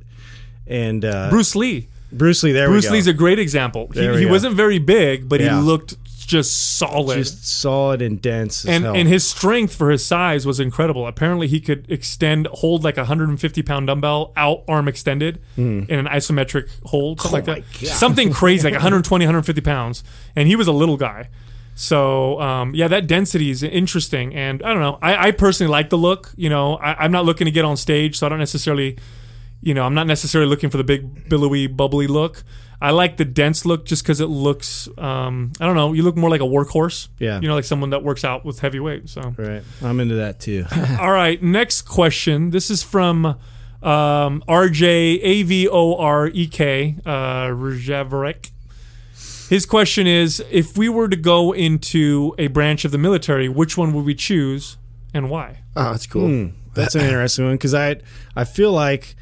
[0.67, 1.89] And uh, Bruce Lee.
[2.13, 2.93] Bruce Lee, there Bruce we go.
[2.95, 3.89] Lee's a great example.
[3.93, 4.31] He, There he go.
[4.31, 5.57] wasn't very big, but Yeah.
[5.57, 5.97] he looked
[6.39, 7.17] just solid.
[7.17, 8.95] just solid and dense as and hell.
[8.95, 11.07] and his strength for his size was incredible.
[11.07, 15.85] Apparently, he could extend hold like a 150 pound dumbbell out arm extended Hmm.
[15.89, 17.87] in an isometric hold, something Oh like that.
[17.89, 20.05] Something crazy, like 120, 150 pounds,
[20.37, 21.29] and he was a little guy.
[21.77, 24.99] So um, yeah, that density is interesting, and I don't know.
[25.03, 26.33] I, I personally like the look.
[26.37, 28.97] You know, I, I'm not looking to get on stage, so I don't necessarily,
[29.61, 32.45] you know, I'm not necessarily looking for the big billowy, bubbly look.
[32.85, 34.91] I like the dense look just because it looks.
[34.99, 35.95] Um, I don't know.
[35.95, 37.09] You look more like a workhorse.
[37.19, 37.41] Yeah.
[37.41, 39.09] You know, like someone that works out with heavy weight.
[39.09, 39.35] So.
[39.39, 40.67] right, I'm into that too.
[41.01, 42.51] All right, next question.
[42.51, 48.51] This is from um, RJ A V O R E K uh, Rjavarek.
[49.49, 53.79] His question is: If we were to go into a branch of the military, which
[53.79, 54.77] one would we choose,
[55.15, 55.61] and why?
[55.75, 56.29] Oh, that's cool.
[56.29, 57.97] Hmm, that's an interesting one because I
[58.37, 59.17] I feel like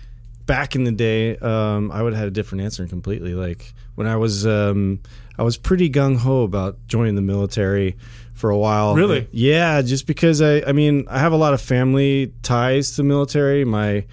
[0.46, 3.34] back in the day um, I would have had a different answer completely.
[3.34, 5.00] Like when I was um,
[5.38, 7.96] I was pretty gung ho about joining the military
[8.34, 8.94] for a while.
[8.94, 9.28] Really?
[9.30, 13.04] Yeah, just because I I mean I have a lot of family ties to the
[13.04, 13.64] military.
[13.64, 14.04] My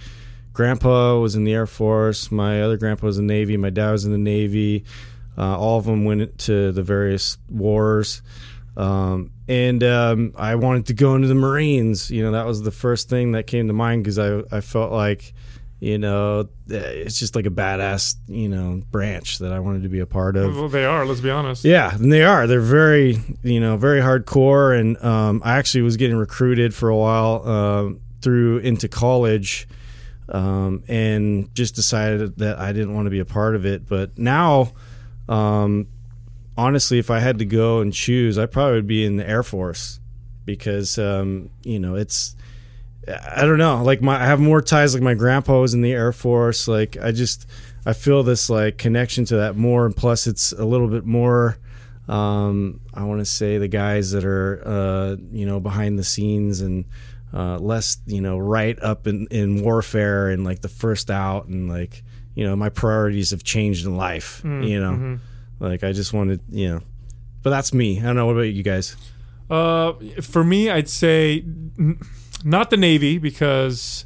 [0.54, 2.32] grandpa was in the Air Force.
[2.32, 3.58] My other grandpa was in the Navy.
[3.58, 4.86] My dad was in the Navy.
[5.38, 8.22] Uh, all of them went to the various wars.
[8.76, 12.12] Um, and um, I wanted to go into the Marines.
[12.12, 14.92] You know, that was the first thing that came to mind because I, I felt
[14.92, 15.34] like,
[15.80, 20.00] you know, it's just like a badass, you know, branch that I wanted to be
[20.00, 20.56] a part of.
[20.56, 21.06] Well, they are.
[21.06, 21.64] Let's be honest.
[21.64, 22.48] Yeah, and they are.
[22.48, 24.78] They're very, you know, very hardcore.
[24.78, 29.70] And um, I actually was getting recruited for a while um through into college,
[30.28, 33.88] um, and just decided that I didn't want to be a part of it.
[33.88, 34.74] But now,
[35.30, 35.88] um,
[36.58, 39.44] honestly, if I had to go and choose, I probably would be in the Air
[39.44, 40.02] Force
[40.44, 42.36] because, um, you know, it's.
[43.10, 43.84] I don't know.
[43.84, 44.94] Like my, I have more ties.
[44.94, 46.68] Like my grandpa was in the Air Force.
[46.68, 47.48] Like I just,
[47.86, 51.58] I feel this like connection to that more, and plus it's a little bit more.
[52.08, 56.62] Um, I want to say the guys that are, uh, you know, behind the scenes
[56.62, 56.86] and
[57.34, 61.70] uh, less, you know, right up in, in warfare and like the first out and
[61.70, 64.42] like, you know, my priorities have changed in life.
[64.44, 65.20] You know,
[65.60, 66.82] like I just wanted, you know,
[67.44, 68.00] but that's me.
[68.00, 68.26] I don't know.
[68.26, 68.96] What about you guys?
[69.50, 71.44] Uh, for me, I'd say
[72.44, 74.06] not the Navy because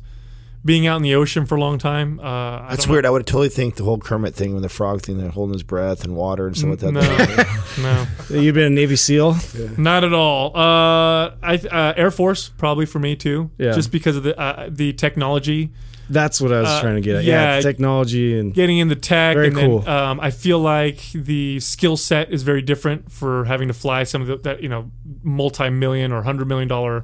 [0.66, 2.20] being out in the ocean for a long time.
[2.22, 2.92] Uh, That's don't know.
[2.94, 3.06] weird.
[3.06, 5.64] I would totally think the whole Kermit thing with the frog thing, that holding his
[5.64, 7.48] breath and water and stuff like that.
[7.80, 8.40] No, no.
[8.42, 9.36] You've been a Navy SEAL.
[9.78, 10.56] Not at all.
[10.56, 13.52] Uh, I uh, Air Force probably for me too.
[13.58, 13.74] Yeah.
[13.74, 15.74] Just because of the uh, the technology,
[16.10, 17.24] That's what I was Uh, trying to get at.
[17.26, 17.56] yeah.
[17.56, 19.80] Yeah, technology and getting in the tech, Very and cool.
[19.80, 24.04] then um, I feel like the skill set is very different for having to fly
[24.06, 24.90] some of the, that you know
[25.24, 27.04] multi million or hundred million dollar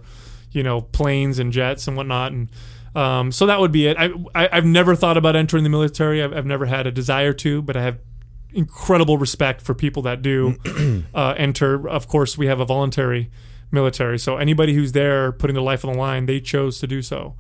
[0.52, 2.50] you know planes and jets and whatnot and.
[2.96, 3.98] Um, so that would be it.
[4.00, 6.24] I, I I've never thought about entering the military.
[6.24, 8.00] I've, I've never had a desire to, but I have
[8.52, 10.58] incredible respect for people that do
[11.14, 11.88] uh, enter.
[11.88, 13.30] Of course, we have a voluntary
[13.72, 17.04] military, so anybody who's there putting their life on the line, they chose to do
[17.04, 17.36] so.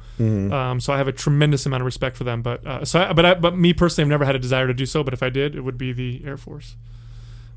[0.53, 2.43] Um, so I have a tremendous amount of respect for them.
[2.43, 4.73] But uh, so, I, but I, but me personally, I've never had a desire to
[4.73, 5.03] do so.
[5.03, 6.75] But if I did, it would be the Air Force.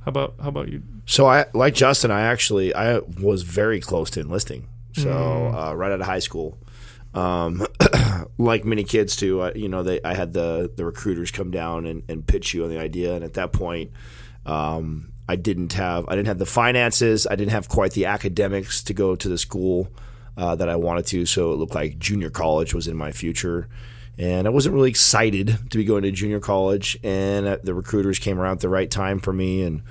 [0.04, 0.82] How about how about you?
[1.04, 2.10] So I like Justin.
[2.10, 4.66] I actually I was very close to enlisting.
[4.92, 6.58] So uh, right out of high school,
[7.14, 7.66] um,
[8.38, 9.42] like many kids too.
[9.42, 12.64] I, you know, they I had the the recruiters come down and, and pitch you
[12.64, 13.90] on the idea, and at that point,
[14.46, 17.26] um, I didn't have I didn't have the finances.
[17.26, 19.88] I didn't have quite the academics to go to the school
[20.36, 21.26] uh, that I wanted to.
[21.26, 23.68] So it looked like junior college was in my future.
[24.18, 28.18] And I wasn't really excited to be going to junior college, and uh, the recruiters
[28.18, 29.82] came around at the right time for me, and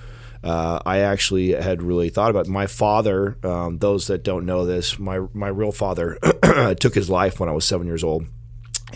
[0.43, 2.51] uh, I actually had really thought about it.
[2.51, 3.38] my father.
[3.43, 6.17] Um, those that don't know this, my my real father
[6.80, 8.25] took his life when I was seven years old,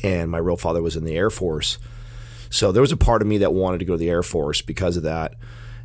[0.01, 1.77] and my real father was in the Air Force.
[2.49, 4.61] So there was a part of me that wanted to go to the Air Force
[4.61, 5.35] because of that.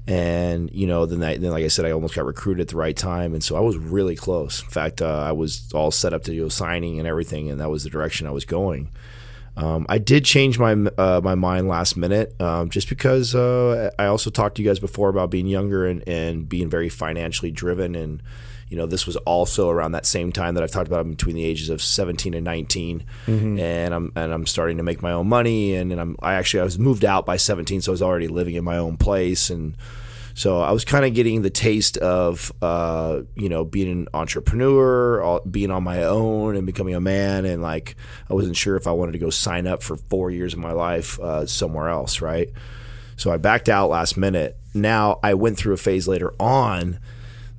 [0.06, 2.76] And you know, then, I, then like I said, I almost got recruited at the
[2.76, 4.62] right time, and so I was really close.
[4.62, 7.60] In fact, uh, I was all set up to do a signing and everything, and
[7.60, 8.88] that was the direction I was going.
[9.56, 14.06] Um, I did change my uh, my mind last minute, um, just because uh, I
[14.06, 17.94] also talked to you guys before about being younger and, and being very financially driven,
[17.94, 18.22] and
[18.68, 21.44] you know, this was also around that same time that I've talked about between the
[21.44, 23.04] ages of 17 and 19,
[23.58, 26.60] and I'm and I'm starting to make my own money, and, and I'm I actually
[26.60, 29.50] I was moved out by 17, so I was already living in my own place,
[29.50, 29.76] and
[30.34, 35.22] so I was kind of getting the taste of, uh, you know, being an entrepreneur,
[35.22, 37.44] all- being on my own, and becoming a man.
[37.44, 37.96] And like,
[38.28, 40.72] I wasn't sure if I wanted to go sign up for four years of my
[40.72, 42.48] life uh, somewhere else, right?
[43.16, 44.56] So I backed out last minute.
[44.72, 46.98] Now I went through a phase later on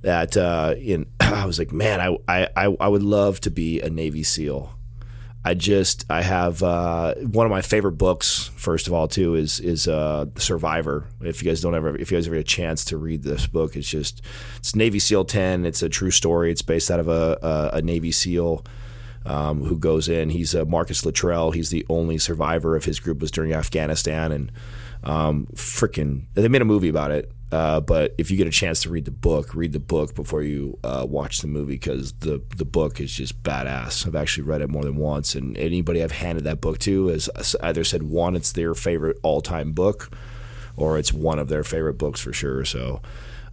[0.01, 3.89] that uh, in I was like, man, I, I I would love to be a
[3.89, 4.73] Navy SEAL.
[5.43, 8.51] I just I have uh, one of my favorite books.
[8.55, 11.07] First of all, too, is is uh, Survivor.
[11.19, 13.47] If you guys don't ever, if you guys ever get a chance to read this
[13.47, 14.21] book, it's just
[14.57, 15.65] it's Navy SEAL ten.
[15.65, 16.51] It's a true story.
[16.51, 18.63] It's based out of a a, a Navy SEAL
[19.25, 20.29] um, who goes in.
[20.29, 21.51] He's uh, Marcus Luttrell.
[21.51, 24.51] He's the only survivor of his group was during Afghanistan, and
[25.03, 27.31] um, freaking they made a movie about it.
[27.51, 30.41] Uh, but if you get a chance to read the book, read the book before
[30.41, 34.07] you uh, watch the movie because the the book is just badass.
[34.07, 37.29] I've actually read it more than once, and anybody I've handed that book to has
[37.61, 40.15] either said one, it's their favorite all time book,
[40.77, 42.63] or it's one of their favorite books for sure.
[42.63, 43.01] So,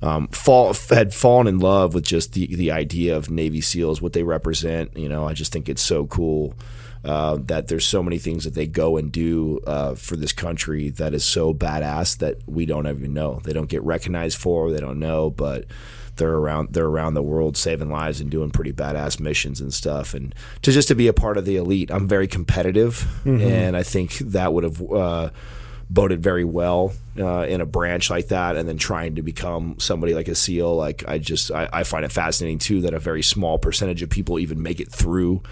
[0.00, 4.12] um, fall had fallen in love with just the the idea of Navy SEALs, what
[4.12, 4.96] they represent.
[4.96, 6.54] You know, I just think it's so cool.
[7.08, 10.90] Uh, that there's so many things that they go and do uh, for this country
[10.90, 13.40] that is so badass that we don't even know.
[13.44, 14.70] They don't get recognized for.
[14.70, 15.64] They don't know, but
[16.16, 16.74] they're around.
[16.74, 20.12] They're around the world saving lives and doing pretty badass missions and stuff.
[20.12, 23.08] And to just to be a part of the elite, I'm very competitive,
[23.40, 24.92] and I think that would have.
[24.92, 25.30] Uh,
[25.90, 30.12] boded very well uh, in a branch like that and then trying to become somebody
[30.12, 33.22] like a seal like i just I, I find it fascinating too that a very
[33.22, 35.42] small percentage of people even make it through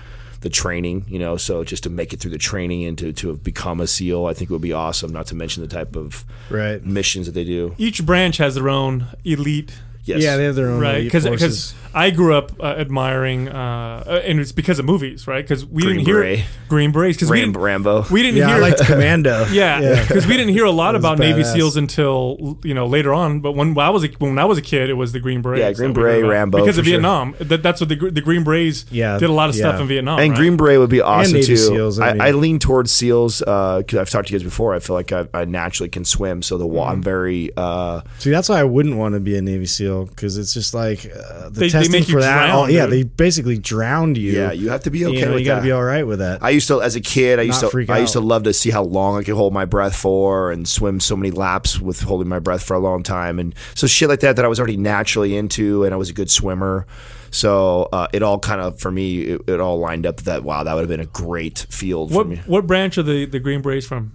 [0.46, 3.24] the training you know so just to make it through the training and to, to
[3.30, 5.96] have become a seal i think it would be awesome not to mention the type
[5.96, 6.80] of Right.
[6.84, 9.72] missions that they do Each branch has their own elite
[10.04, 10.98] yes Yeah, they have their own right?
[10.98, 11.74] elite Because forces.
[11.98, 15.42] I grew up uh, admiring, uh, uh, and it's because of movies, right?
[15.42, 18.52] Because we Green didn't hear Green Berets because we didn't, rambo we didn't Yeah, I
[18.52, 18.60] hear.
[18.60, 19.46] liked Commando.
[19.50, 21.56] yeah, because we didn't hear a lot That was about Navy badass.
[21.56, 23.40] SEAls until you know later on.
[23.40, 25.60] But when I was a, when I was a kid, it was the Green Berets.
[25.60, 26.24] Yeah, Green that Beret.
[26.26, 26.92] Rambo, because of sure.
[26.92, 27.34] Vietnam.
[27.38, 30.18] That, that's what the the Green Berets Yeah, did a lot of stuff in Vietnam.
[30.18, 30.38] and right?
[30.38, 31.54] Green Beret would be awesome Navy too.
[31.54, 32.20] SEAls, I I, mean.
[32.22, 33.38] I lean towards SEAls
[33.78, 34.74] because I've talked to you guys before.
[34.74, 38.30] I feel like I, I naturally can swim, so the wa- I'm very uh, See,
[38.30, 41.48] that's why I wouldn't want to be a Navy SEAL because it's just like uh,
[41.48, 42.32] the They- they testing make you for that.
[42.46, 44.32] drown, all- yeah, they basically drowned you.
[44.32, 44.52] yeah.
[44.52, 45.66] You have to be okay you know, with you got to that.
[45.66, 46.42] be all right with that.
[46.42, 48.42] I used to, as a kid, I used Not to, freak I used to love
[48.44, 51.80] to see how long I could hold my breath for, and swim so many laps
[51.80, 54.48] with holding my breath for a long time, and so shit like that that I
[54.48, 56.86] was already naturally into, and I was a good swimmer.
[57.30, 60.62] So uh, it all kind of for me, it, it all lined up that wow,
[60.64, 62.36] that would have been a great field for what me.
[62.46, 64.12] what branch are the the Green Berets from?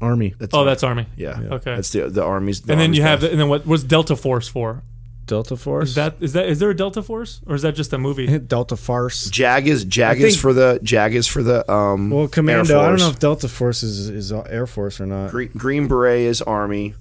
[0.00, 1.06] Army, That's Oh, that's Army.
[1.16, 1.74] yeah, Okay.
[1.74, 2.60] That's the the armies.
[2.62, 4.82] The and then armies you have, the, and then what was Delta Force for?
[5.26, 5.90] Delta Force.
[5.90, 8.38] Is that is that is there a Delta Force or is that just a movie?
[8.54, 9.28] Delta Farce?
[9.30, 12.78] Jag is Jag I is for the Jag is for the um Well, Air Commando.
[12.78, 13.00] I don't Force.
[13.00, 15.30] know if Delta Force is is Air Force or not.
[15.30, 16.94] Green, Green Beret is Army,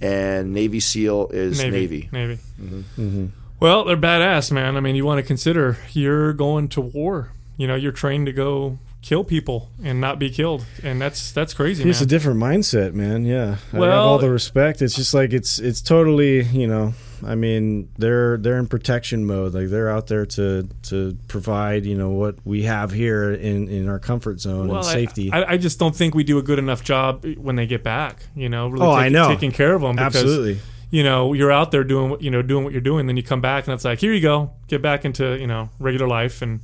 [0.00, 2.08] and Navy SEAL is Navy.
[2.12, 2.38] Navy.
[2.58, 3.30] Navy.
[3.58, 4.76] Well, they're badass, man.
[4.76, 7.32] I mean, you want to consider you're going to war.
[7.58, 11.52] You know, you're trained to go kill people and not be killed, and that's that's
[11.54, 12.08] crazy, It's a man.
[12.08, 13.24] different mindset, man.
[13.26, 14.80] Yeah, I have Well- all the respect.
[14.82, 16.94] It's just like it's it's totally you know.
[17.26, 19.54] I mean, they're they're in protection mode.
[19.54, 23.88] Like they're out there to to provide you know what we have here in in
[23.88, 25.30] our comfort zone Well, and safety.
[25.32, 28.22] I, I just don't think we do a good enough job when they get back.
[28.34, 29.28] You know, really Oh, take- I know.
[29.28, 29.96] taking care of them.
[29.96, 30.58] Because, Absolutely.
[30.90, 33.22] You know, you're out there doing what you know doing what you're doing, then you
[33.22, 36.42] come back and it's like, here you go, get back into you know regular life.
[36.42, 36.60] And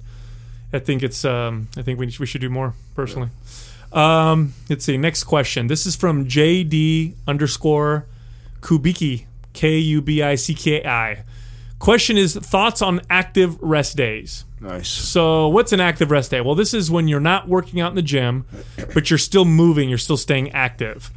[0.72, 3.28] I think it's um, I think we we should do more personally.
[3.92, 4.96] Um, let's see.
[4.96, 5.68] Next question.
[5.68, 8.06] This is from JD underscore
[8.60, 11.24] Kubicki K U B I C K I.
[11.78, 14.44] Question is thoughts on active rest days.
[14.60, 14.88] Nice.
[14.88, 16.40] So, what's an active rest day?
[16.40, 18.46] Well, this is when you're not working out in the gym,
[18.94, 21.10] but you're still moving, you're still staying active.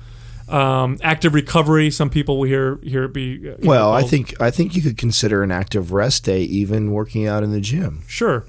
[0.49, 1.91] Um, active recovery.
[1.91, 3.35] Some people will hear hear it be.
[3.35, 6.41] uh, you know, Well, I think I think you could consider an active rest day
[6.41, 8.03] even working out in the gym.
[8.07, 8.45] sure,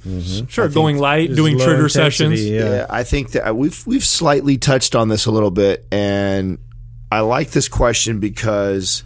[0.48, 0.68] sure.
[0.68, 2.42] Going light, doing trigger sessions.
[2.44, 2.87] Yeah.
[2.88, 6.59] I think that uh, we've we've slightly touched on this a little bit, and
[7.12, 9.05] I like this question because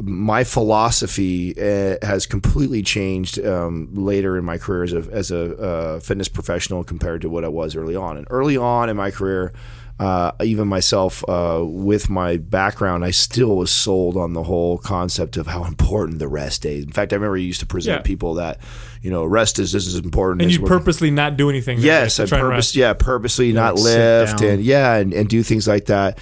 [0.00, 5.56] my philosophy uh, has completely changed um, later in my career as a as a
[5.56, 8.16] uh, fitness professional compared to what I was early on.
[8.16, 9.52] And early on in my career,
[9.98, 15.36] uh, even myself uh, with my background, I still was sold on the whole concept
[15.36, 16.78] of how important the rest day.
[16.78, 18.02] In fact, I remember I used to present Yeah.
[18.02, 18.60] people that
[19.02, 20.42] you know rest is just as important.
[20.42, 21.80] And you purposely not do anything.
[21.80, 25.86] Yes, I to purpose, yeah, purposely not lift and yeah, and, and do things like
[25.86, 26.18] that.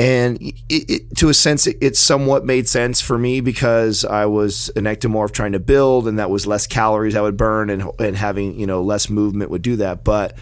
[0.00, 4.24] And it, it, to a sense, it, it somewhat made sense for me because I
[4.24, 7.82] was an ectomorph trying to build, and that was less calories I would burn, and
[7.98, 10.02] and having you know less movement would do that.
[10.02, 10.38] But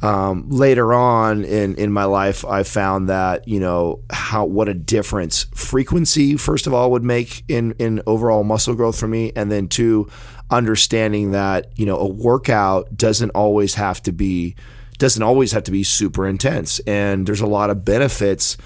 [0.00, 4.74] um, later on in, in my life, I found that you know how what a
[4.74, 9.50] difference frequency first of all would make in in overall muscle growth for me, and
[9.50, 10.08] then two,
[10.52, 14.54] understanding that you know a workout doesn't always have to be
[14.98, 18.56] doesn't always have to be super intense, and there's a lot of benefits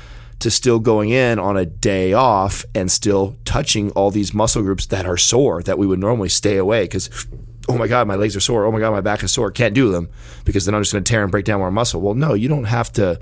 [0.40, 4.86] to still going in on a day off and still touching all these muscle groups
[4.86, 7.08] that are sore that we would normally stay away because
[7.68, 8.66] oh my god my legs are sore.
[8.66, 9.50] Oh my god my back is sore.
[9.50, 10.08] Can't do them
[10.44, 12.00] because then i'm just going to tear and break down more muscle.
[12.00, 13.18] Well no you don't have to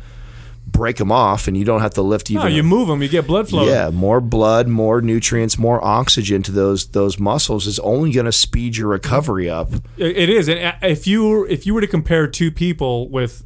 [0.67, 3.09] break them off and you don't have to lift even No, you move them, you
[3.09, 3.67] get blood flow.
[3.67, 8.33] yeah more blood more nutrients more oxygen to those those muscles is only going to
[8.33, 9.71] speed your recovery up.
[9.97, 13.45] It is, and if you if you were to compare two people with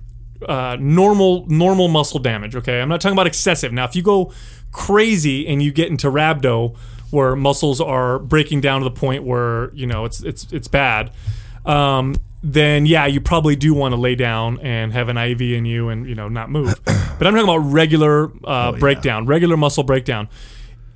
[0.49, 3.73] uh, normal normal muscle damage, okay, I'm not talking about excessive.
[3.73, 4.33] Now, if you go
[4.73, 6.77] crazy and you get into rhabdo,
[7.11, 11.11] where muscles are breaking down to the point where you know it's it's it's bad,
[11.65, 15.65] um, then yeah, you probably do want to lay down and have an IV in
[15.65, 16.81] you and you know not move.
[16.85, 20.29] but I'm talking about regular uh, breakdown, regular muscle breakdown.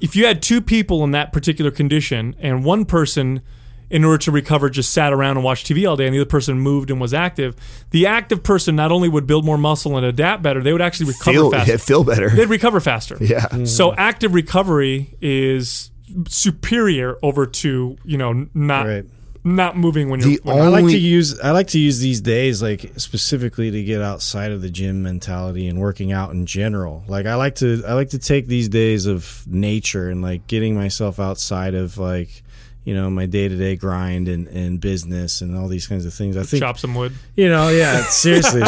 [0.00, 3.42] If you had two people in that particular condition and one person
[3.90, 6.28] in order to recover just sat around and watched TV all day and the other
[6.28, 7.56] person moved and was active,
[7.90, 11.06] the active person not only would build more muscle and adapt better, they would actually
[11.06, 11.70] recover feel faster.
[11.72, 13.16] yeah, feel better They'd recover faster.
[13.20, 15.90] yeah So active recovery is
[16.28, 19.04] superior over to, you know, not Right.
[19.42, 22.20] not moving when you're The when- I like to use I like to use these
[22.20, 27.04] days like specifically to get outside of the gym mentality and working out in general.
[27.08, 30.74] Like I like to I like to take these days of nature and like getting
[30.74, 32.42] myself outside of like
[32.84, 36.14] you know my day to day grind and, and business and all these kinds of
[36.14, 36.36] things.
[36.36, 37.12] I think chop some wood.
[37.36, 38.62] you know yeah seriously,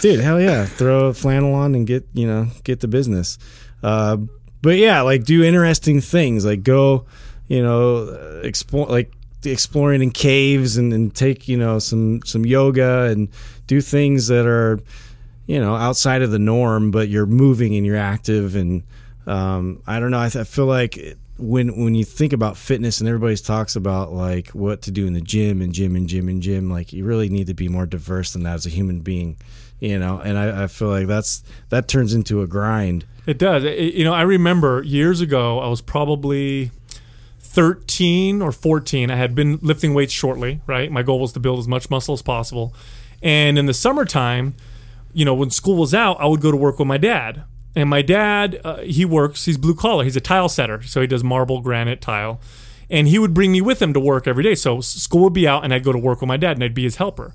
[0.00, 3.38] dude hell yeah throw a flannel on and get you know get the business.
[3.82, 4.16] Uh,
[4.62, 7.06] but yeah, like do interesting things like go
[7.48, 9.12] you know uh, explore like
[9.44, 13.28] exploring in caves and, and take you know some some yoga and
[13.66, 14.80] do things that are
[15.46, 18.82] you know outside of the norm but you're moving and you're active and
[19.26, 22.56] um, i don't know I, th- I feel like it- when when you think about
[22.56, 26.08] fitness and everybody talks about like what to do in the gym and gym and
[26.08, 28.70] gym and gym like you really need to be more diverse than that as a
[28.70, 29.36] human being
[29.80, 33.64] you know and i, I feel like that's that turns into a grind It does.
[33.64, 36.70] It- you know, I remember years ago, I was probably
[37.40, 39.10] 13 or 14.
[39.10, 40.90] I had been lifting weights shortly, right?
[40.92, 42.74] My goal was to build as much muscle as possible.
[43.22, 44.54] And in the summertime,
[45.12, 47.44] you know, when school was out, I would go to work with my dad.
[47.76, 50.82] And my dad, uh, he works, he's blue collar, he's a tile setter.
[50.82, 52.40] So he does marble, granite, tile.
[52.88, 54.54] And he would bring me with him to work every day.
[54.54, 56.74] So school would be out, and I'd go to work with my dad, and I'd
[56.74, 57.34] be his helper.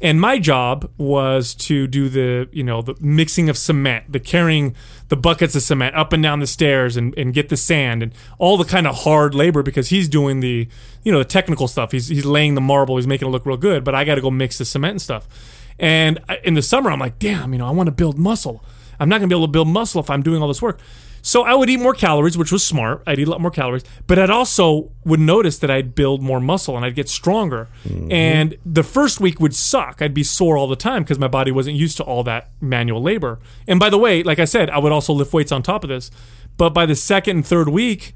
[0.00, 4.76] And my job was to do the, you know, the mixing of cement, the carrying
[5.08, 8.12] the buckets of cement up and down the stairs and, and get the sand and
[8.38, 10.68] all the kind of hard labor because he's doing the,
[11.02, 11.90] you know, the technical stuff.
[11.90, 14.20] He's, he's laying the marble, he's making it look real good, but I got to
[14.20, 15.26] go mix the cement and stuff.
[15.80, 18.64] And in the summer, I'm like, damn, you know, I want to build muscle.
[19.00, 20.80] I'm not going to be able to build muscle if I'm doing all this work.
[21.22, 23.02] So I would eat more calories, which was smart.
[23.06, 26.40] I'd eat a lot more calories, but I'd also would notice that I'd build more
[26.40, 27.68] muscle and I'd get stronger.
[27.84, 28.12] Mm-hmm.
[28.12, 30.00] And the first week would suck.
[30.00, 33.02] I'd be sore all the time because my body wasn't used to all that manual
[33.02, 33.40] labor.
[33.66, 35.88] And by the way, like I said, I would also lift weights on top of
[35.88, 36.10] this.
[36.56, 38.14] But by the second and third week,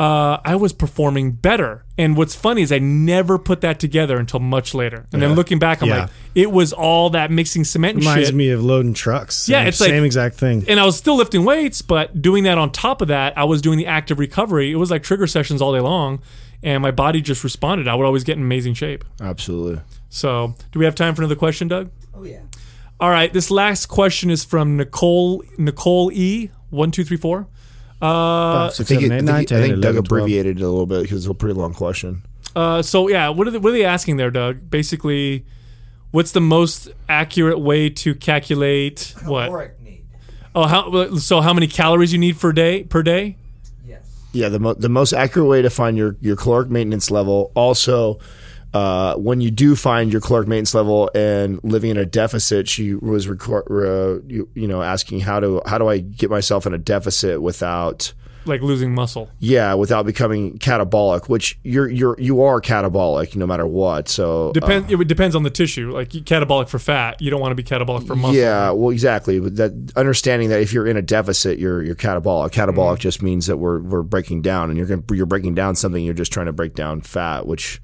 [0.00, 1.84] uh, I was performing better.
[1.98, 5.06] And what's funny is I never put that together until much later.
[5.12, 6.00] And then looking back, I'm Yeah.
[6.02, 8.34] like, it was all that mixing cement and reminds shit.
[8.34, 11.16] me of loading trucks Yeah, Same- it's like- same exact thing and I was still
[11.16, 14.72] lifting weights, but doing that on top of that, I was doing the active recovery.
[14.72, 16.20] It was like trigger sessions all day long,
[16.62, 17.86] and my body just responded.
[17.86, 19.04] I would always get in amazing shape.
[19.20, 21.90] absolutely So, do we have time for another question, Doug?
[22.16, 22.38] Oh yeah.
[22.98, 27.48] All right, this last question is from Nicole Nicole E one two three four.
[28.00, 30.20] Uh, Six, I think, seven, it- eight, I think, 10, I think Doug 11, 12.
[30.22, 32.22] abbreviated it a little bit because it's a pretty long question.
[32.56, 34.70] uh, so yeah, what are they, what are they asking there, Doug?
[34.70, 35.44] Basically,
[36.10, 39.46] what's the most accurate way to calculate what?
[39.46, 40.04] Caloric need.
[40.54, 41.40] Oh, how so?
[41.42, 43.36] How many calories you need per day per day?
[43.86, 44.00] Yes.
[44.32, 47.52] Yeah, the mo- the most accurate way to find your your caloric maintenance level.
[47.54, 48.18] Also,
[48.72, 52.94] uh, when you do find your caloric maintenance level and living in a deficit, she
[52.94, 56.74] was record, uh, you, you know asking how do how do I get myself in
[56.74, 58.12] a deficit without
[58.46, 59.28] Like losing muscle.
[59.40, 64.08] yeah without becoming catabolic, which you're you're you are catabolic no matter what.
[64.08, 64.90] So Depend.
[64.90, 65.92] it depends on the tissue.
[65.92, 68.34] Like catabolic for fat, you don't want to be catabolic for muscle.
[68.36, 69.40] Yeah, well, exactly.
[69.40, 72.50] But that understanding that if you're in a deficit, you're you're catabolic.
[72.50, 73.00] Catabolic Mm-hmm.
[73.00, 76.02] just means that we're we're breaking down, and you're going you're breaking down something.
[76.04, 77.80] You're just trying to break down fat, which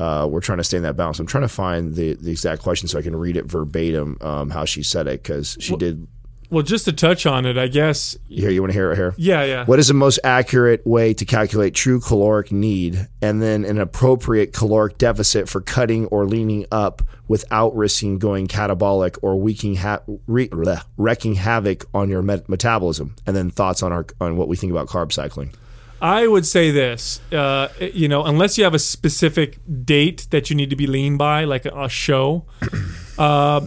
[0.00, 1.18] uh, we're trying to stay in that balance.
[1.20, 4.50] I'm trying to find the the exact question so I can read it verbatim um,
[4.50, 6.06] how she said it because she did
[6.50, 8.16] Well, just to touch on it, I guess.
[8.28, 9.14] Here, you want to hear it here?
[9.16, 9.64] Yeah, yeah.
[9.66, 14.52] What is the most accurate way to calculate true caloric need and then an appropriate
[14.52, 20.48] caloric deficit for cutting or leaning up without risking going catabolic or wreaking, ha- re-
[20.48, 23.14] bleh, wrecking havoc on your met- metabolism?
[23.26, 25.52] And then thoughts on our on what we think about carb cycling.
[26.00, 30.56] I would say this, uh, you know, unless you have a specific date that you
[30.56, 32.44] need to be lean by, like a, a show,
[33.18, 33.66] uh,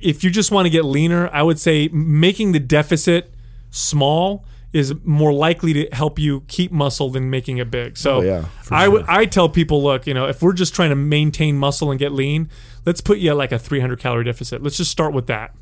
[0.00, 3.32] if you just want to get leaner, I would say making the deficit
[3.70, 7.96] small is more likely to help you keep muscle than making it big.
[7.96, 10.90] So Oh, yeah, I would I tell people, look, you know, if we're just trying
[10.90, 12.50] to maintain muscle and get lean,
[12.84, 14.62] let's put you at like a 300 calorie deficit.
[14.62, 15.54] Let's just start with that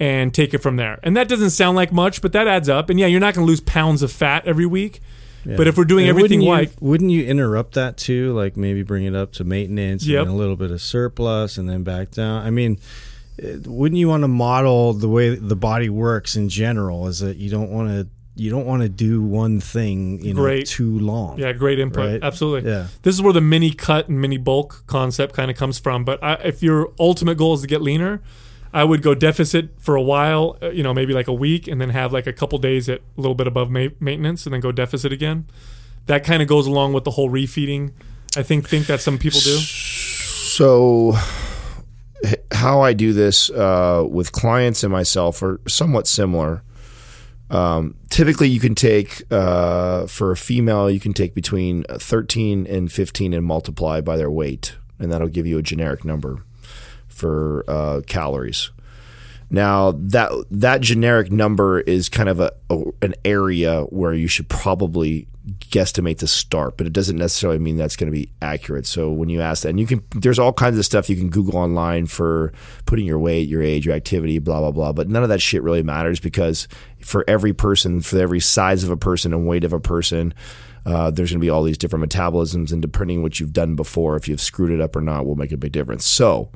[0.00, 0.98] and take it from there.
[1.02, 2.88] And that doesn't sound like much, but that adds up.
[2.88, 5.00] And yeah, you're not going to lose pounds of fat every week.
[5.44, 8.32] But if we're doing And everything wouldn't like you, wouldn't you interrupt that too?
[8.34, 10.22] Like maybe bring it up to maintenance Yep.
[10.22, 12.44] and a little bit of surplus, and then back down.
[12.46, 12.78] I mean,
[13.42, 17.06] eh, wouldn't you want to model the way the body works in general?
[17.06, 20.42] Is that you don't want to you don't want to do one thing you know
[20.42, 20.66] Great.
[20.66, 21.38] too long.
[21.40, 22.06] Yeah, great input.
[22.12, 22.22] Right?
[22.22, 22.70] Absolutely.
[22.70, 22.86] Yeah.
[23.02, 26.04] This is where the mini cut and mini bulk concept kind of comes from.
[26.04, 28.20] But I, if your ultimate goal is to get leaner,
[28.72, 31.80] I would go deficit for a while, uh, you know, maybe like a week, and
[31.80, 34.60] then have like a couple days at a little bit above ma- maintenance, and then
[34.60, 35.46] go deficit again.
[36.06, 37.92] That kind of goes along with the whole refeeding.
[38.36, 39.56] I think think that some people do.
[39.56, 41.16] So,
[42.52, 46.62] how I do this uh, with clients and myself are somewhat similar.
[47.50, 52.92] Um, typically, you can take uh, for a female, you can take between 13 and
[52.92, 56.44] 15 and multiply by their weight, and that'll give you a generic number
[57.18, 58.70] for uh, calories.
[59.50, 64.48] Now that that generic number is kind of a, a an area where you should
[64.48, 65.26] probably
[65.70, 68.86] guesstimate to start, but it doesn't necessarily mean that's going to be accurate.
[68.86, 71.30] So when you ask that, and you can, there's all kinds of stuff you can
[71.30, 72.52] Google online for
[72.84, 74.92] putting your weight, your age, your activity, blah blah blah.
[74.92, 76.68] But none of that shit really matters because
[77.00, 80.34] for every person, for every size of a person and weight of a person,
[80.84, 84.16] uh, there's going to be all these different metabolisms, and depending what you've done before,
[84.16, 86.04] if you've screwed it up or not, will make a big difference.
[86.04, 86.50] So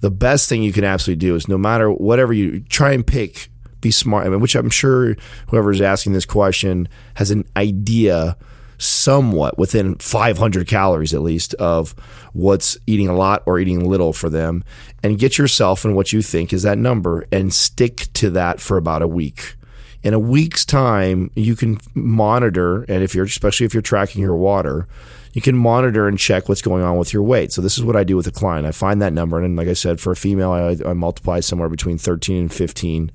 [0.00, 3.48] the best thing you can absolutely do is no matter whatever you try and pick,
[3.80, 4.26] be smart.
[4.26, 5.16] I mean, which I'm sure
[5.48, 8.36] whoever's asking this question has an idea
[8.80, 11.90] somewhat within 500 calories at least of
[12.32, 14.64] what's eating a lot or eating little for them
[15.02, 18.78] and get yourself in what you think is that number and stick to that for
[18.78, 19.54] about a week
[20.02, 24.34] in a week's time you can monitor and if you're especially if you're tracking your
[24.34, 24.88] water
[25.32, 27.52] you can monitor and check what's going on with your weight.
[27.52, 28.66] So this is what i do with a client.
[28.66, 31.68] I find that number and like i said for a female i, I multiply somewhere
[31.68, 33.12] between 13 and 15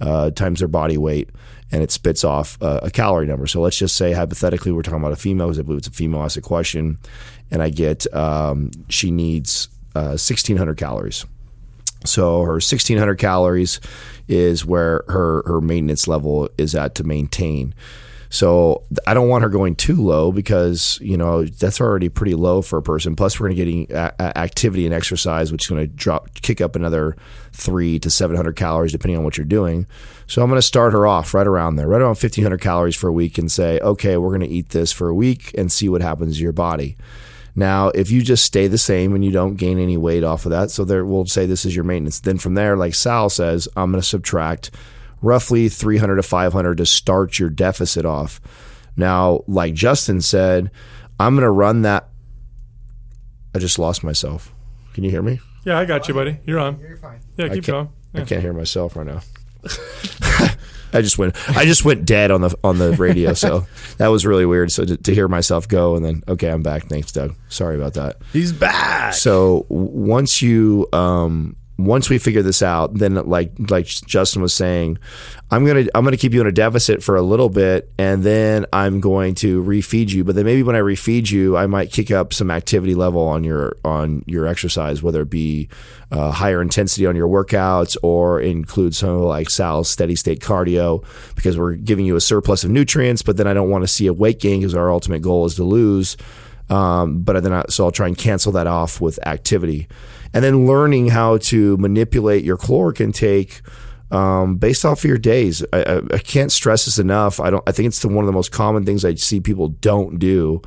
[0.00, 1.30] uh, times their body weight
[1.70, 3.46] and it spits off a, calorie number.
[3.46, 5.92] So let's just say hypothetically we're talking about a female because i believe it's a
[5.92, 6.98] female asked a question
[7.50, 11.26] and i get um, she needs uh, 1600 calories.
[12.04, 13.80] So her 1600 calories
[14.28, 17.74] is where her her maintenance level is at to maintain.
[18.30, 22.62] So I don't want her going too low because you know that's already pretty low
[22.62, 23.16] for a person.
[23.16, 26.76] Plus, we're going to get activity and exercise, which is going to drop kick up
[26.76, 27.16] another
[27.52, 29.86] three to seven hundred calories depending on what you're doing.
[30.26, 33.08] So I'm going to start her off right around there, right around 1500 calories for
[33.08, 35.88] a week, and say, okay, we're going to eat this for a week and see
[35.88, 36.98] what happens to your body.
[37.56, 40.50] Now, if you just stay the same and you don't gain any weight off of
[40.50, 42.20] that, so there we'll say this is your maintenance.
[42.20, 44.70] Then from there, like Sal says, I'm going to subtract
[45.22, 48.40] roughly 300 to 500 to start your deficit off.
[48.96, 50.70] Now, like Justin said,
[51.20, 52.08] I'm going to run that.
[53.54, 54.52] I just lost myself.
[54.94, 55.40] Can you hear me?
[55.64, 56.38] Yeah, I got you, buddy.
[56.44, 56.78] You're on.
[56.80, 57.20] You're fine.
[57.36, 57.88] Yeah, I keep can't- going.
[58.14, 59.20] I can't hear myself right now.
[60.92, 61.36] I just went.
[61.56, 63.66] I just went dead on the on the radio, so
[63.98, 64.72] that was really weird.
[64.72, 66.86] So to, to hear myself go and then okay, I'm back.
[66.86, 67.34] Thanks, Doug.
[67.50, 68.16] Sorry about that.
[68.32, 69.12] He's back.
[69.12, 74.98] So once you um, once we figure this out, then like like Justin was saying,
[75.50, 78.66] I'm gonna I'm gonna keep you in a deficit for a little bit, and then
[78.72, 80.24] I'm going to refeed you.
[80.24, 83.44] But then maybe when I refeed you, I might kick up some activity level on
[83.44, 85.68] your on your exercise, whether it be
[86.10, 91.04] uh, higher intensity on your workouts or include some like Sal's steady state cardio
[91.36, 93.22] because we're giving you a surplus of nutrients.
[93.22, 95.54] But then I don't want to see a weight gain because our ultimate goal is
[95.54, 96.16] to lose.
[96.70, 99.88] Um, but then I, so I'll try and cancel that off with activity,
[100.32, 103.62] and then learning how to manipulate your caloric intake
[104.10, 105.64] um, based off of your days.
[105.72, 107.40] I, I, I can't stress this enough.
[107.40, 107.62] I don't.
[107.66, 110.62] I think it's the, one of the most common things I see people don't do,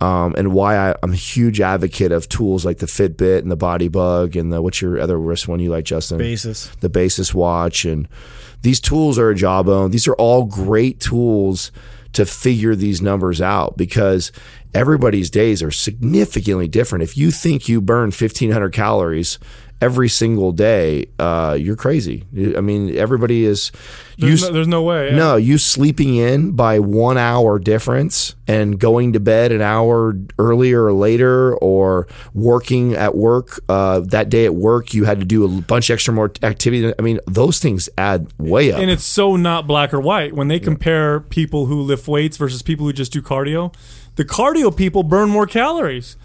[0.00, 3.56] um, and why I, I'm a huge advocate of tools like the Fitbit and the
[3.56, 6.18] BodyBugg and the what's your other wrist one you like, Justin?
[6.18, 6.68] Basis.
[6.80, 8.08] the basis watch and
[8.62, 11.70] these tools are a jawbone these are all great tools
[12.14, 14.32] to figure these numbers out because
[14.74, 19.38] everybody's days are significantly different if you think you burn 1500 calories
[19.80, 22.24] every single day, uh, you're crazy.
[22.56, 23.70] I mean, everybody is.
[24.16, 25.10] There's, you- no, there's no way.
[25.10, 25.16] yeah.
[25.16, 30.84] no, you sleeping in by one hour difference and going to bed an hour earlier
[30.84, 35.44] or later, or working at work uh, that day at work, you had to do
[35.44, 36.94] a bunch extra more activity.
[36.98, 38.78] I mean, those things add way up.
[38.80, 40.32] And it's so not black or white.
[40.34, 43.74] When they compare people who lift weights versus people who just do cardio,
[44.16, 46.16] the cardio people burn more calories,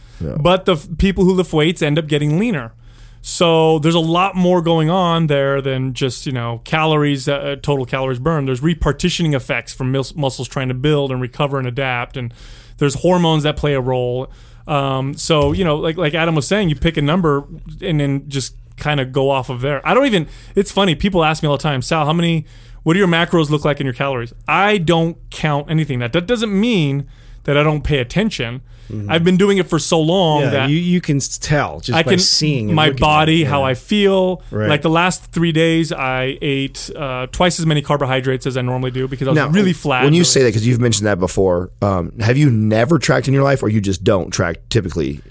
[0.42, 2.74] but the f- people who lift weights end up getting leaner.
[3.22, 7.56] So there's a lot more going on there than just you know calories, uh, uh,
[7.58, 8.48] total calories burned.
[8.48, 12.34] There's repartitioning effects from mus- muscles trying to build and recover and adapt, and
[12.78, 14.32] there's hormones that play a role.
[14.68, 17.44] Um, so you know, like like Adam was saying, you pick a number
[17.82, 19.86] and then just kind of go off of there.
[19.86, 20.28] I don't even.
[20.56, 20.96] It's funny.
[20.96, 22.46] People ask me all the time, Sal, how many?
[22.84, 24.34] What do your macros look like in your calories?
[24.48, 26.00] I don't count anything.
[26.00, 27.10] That that doesn't mean
[27.44, 28.62] that I don't pay attention.
[29.08, 32.04] I've been doing it for so long Yeah, that you, you can tell just I
[32.04, 34.42] by can seeing my body, how I feel.
[34.52, 34.68] Right.
[34.70, 38.92] Like the last three days, I ate uh, twice as many carbohydrates as I normally
[38.92, 40.04] do because I was really flat.
[40.04, 43.34] When you say that, because you've mentioned that before, um, have you never tracked in
[43.34, 45.22] your life, or you just don't track typically?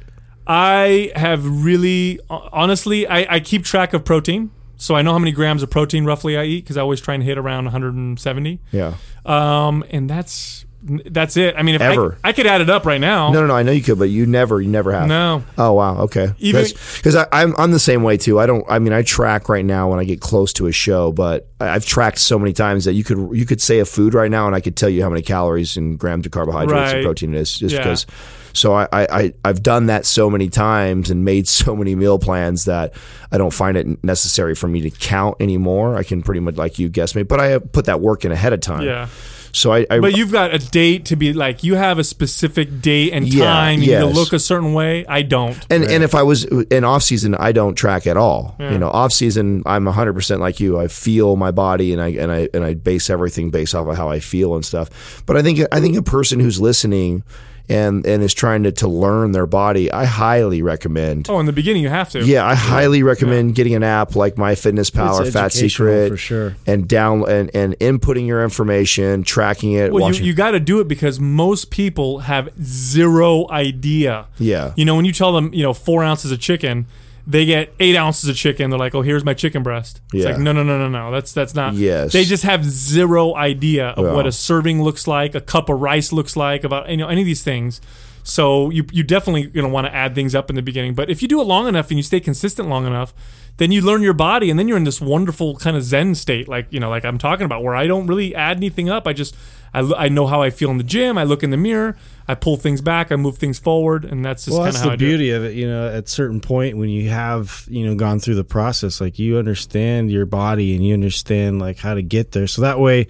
[0.47, 4.51] I have really, honestly, I, I keep track of protein.
[4.81, 7.15] So I know how many grams of protein roughly I eat because I always try
[7.15, 8.61] and hit around 170.
[8.71, 8.95] Yeah.
[9.27, 11.57] Um, and that's that's it.
[11.57, 12.19] I mean, if Ever.
[12.23, 13.33] I, I could add it up right now.
[13.33, 13.55] No, no, no.
[13.57, 15.09] I know you could, but you never, you never have.
[15.09, 15.43] No.
[15.57, 15.99] Oh wow.
[16.03, 16.33] Okay.
[16.39, 16.65] Even-
[16.97, 18.39] because I'm I'm the same way too.
[18.39, 18.65] I don't.
[18.69, 21.85] I mean, I track right now when I get close to a show, but I've
[21.85, 24.55] tracked so many times that you could you could say a food right now, and
[24.55, 27.59] I could tell you how many calories and grams of carbohydrates and protein it is,
[27.59, 27.81] just Yeah.
[27.81, 28.07] because.
[28.55, 32.19] So I, I, I I've done that so many times and made so many meal
[32.19, 32.95] plans that
[33.31, 35.97] I don't find it necessary for me to count anymore.
[35.97, 38.53] I can pretty much like you guess me, but I put that work in ahead
[38.53, 38.83] of time.
[38.83, 39.09] Yeah.
[39.53, 42.81] So I, I But you've got a date to be like, you have a specific
[42.81, 43.81] date and Yeah, time.
[43.81, 45.07] You need to look a certain way.
[45.07, 45.57] I don't.
[45.71, 48.57] And and if I was in off season, I don't track at all.
[48.59, 50.79] You know, off season, I'm 100 percent like you.
[50.79, 53.97] I feel my body, and I and I and I base everything based off of
[53.97, 55.23] how I feel and stuff.
[55.27, 57.23] But I think I think a person who's listening
[57.69, 61.29] and and is trying to to learn their body, I highly recommend.
[61.31, 62.25] oh, in the beginning, you have to.
[62.25, 66.57] Yeah, I highly recommend getting an app like MyFitnessPal or It's Fat Secret for sure.
[66.67, 70.25] and down and, and inputting your information, tracking it, Well, watching.
[70.25, 74.27] you, you got to do it because most people have zero idea.
[74.39, 74.73] Yeah.
[74.77, 76.87] You know, when you tell them, you know, four ounces of chicken,
[77.31, 78.71] they get eight ounces of chicken.
[78.71, 80.31] They're like, "Oh, here's my chicken breast." It's Yeah.
[80.33, 81.11] like, no, no, no, no, no.
[81.13, 81.75] That's that's not.
[81.75, 82.13] Yes.
[82.13, 84.13] They just have zero idea of Yeah.
[84.15, 87.21] what a serving looks like, a cup of rice looks like, about you know any
[87.21, 87.81] of these things.
[88.25, 90.95] So you you definitely gonna want to add things up in the beginning.
[90.95, 93.13] But if you do it long enough and you stay consistent long enough,
[93.59, 96.49] then you learn your body, and then you're in this wonderful kind of zen state,
[96.49, 99.07] like you know, like I'm talking about, where I don't really add anything up.
[99.07, 99.35] I just
[99.75, 101.19] I, I know how I feel in the gym.
[101.19, 101.97] I look in the mirror.
[102.27, 103.11] I pull things back.
[103.13, 105.09] I move things forward, and that's just well, kind that's of how the do it.
[105.09, 105.55] beauty of it.
[105.55, 109.01] You know, at a certain point when you have you know gone through the process,
[109.01, 112.47] like you understand your body and you understand like how to get there.
[112.47, 113.07] So that way,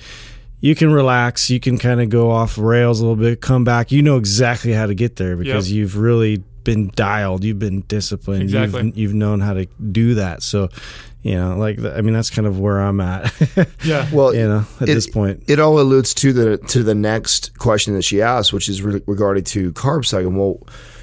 [0.61, 1.51] you can relax.
[1.51, 3.91] You can kind of go off rails a little bit, come back.
[3.93, 5.77] You know exactly how to get there because Yep.
[5.77, 7.45] you've really been dialed.
[7.45, 8.43] You've been disciplined.
[8.43, 8.87] Exactly.
[8.87, 10.43] You've, you've known how to do that.
[10.43, 10.69] So,
[11.23, 13.33] you know, like th- I mean, that's kind of where I'm at.
[13.85, 14.09] Yeah.
[14.13, 15.43] well, you know, at it- this point.
[15.49, 19.03] it all alludes to the to the next question that she asked, which is re-
[19.07, 20.37] regarding to carb cycling.
[20.37, 20.61] Well,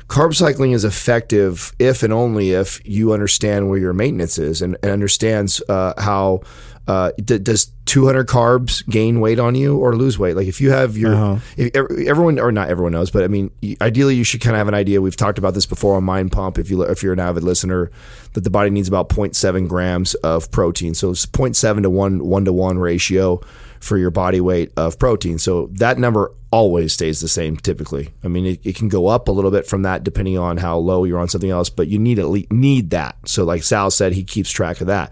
[0.08, 4.78] carb cycling is effective if and only if you understand where your maintenance is and,
[4.84, 6.42] and understands uh, how.
[6.88, 10.36] Uh, d- does 200 carbs gain weight on you or lose weight?
[10.36, 11.40] Like if you have your, Uh-huh.
[11.58, 11.76] if,
[12.08, 13.50] everyone or not everyone knows, but I mean,
[13.82, 15.02] ideally you should kind of have an idea.
[15.02, 16.58] We've talked about this before on Mind Pump.
[16.60, 17.90] If you if you're an avid listener,
[18.34, 20.94] that the body needs about 0.7 grams of protein.
[20.94, 23.42] So it's 0.7 to one one to one ratio
[23.80, 25.38] for your body weight of protein.
[25.40, 28.12] So that number always stays the same typically.
[28.24, 30.78] I mean, it, it can go up a little bit from that depending on how
[30.78, 33.16] low you're on something else, but you need at least need that.
[33.26, 35.12] So like Sal said, he keeps track of that.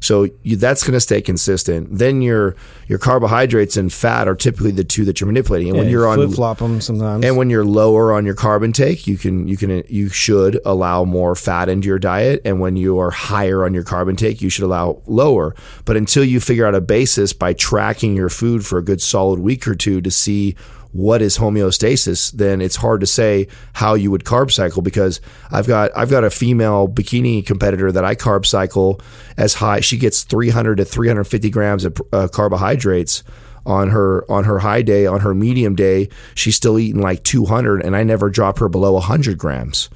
[0.00, 1.98] So you, that's going to stay consistent.
[1.98, 5.68] Then your your carbohydrates and fat are typically the two that you're manipulating.
[5.68, 7.24] And when you're on flip flop them sometimes.
[7.24, 11.04] and when you're lower on your carb intake, you can you can you should allow
[11.04, 12.40] more fat into your diet.
[12.44, 15.54] And when you are higher on your carb intake, you should allow lower.
[15.84, 19.40] But until you figure out a basis by tracking your food for a good solid
[19.40, 20.56] week or two to see
[20.92, 25.20] what is homeostasis, then it's hard to say how you would carb cycle because
[25.50, 29.00] I've got I've got a female bikini competitor that I carb cycle
[29.36, 29.80] as high.
[29.80, 33.22] She gets 300 to 350 grams of uh, carbohydrates
[33.66, 37.84] on her on her high day on her medium day she's still eating like 200
[37.84, 39.90] and i never drop her below 100 grams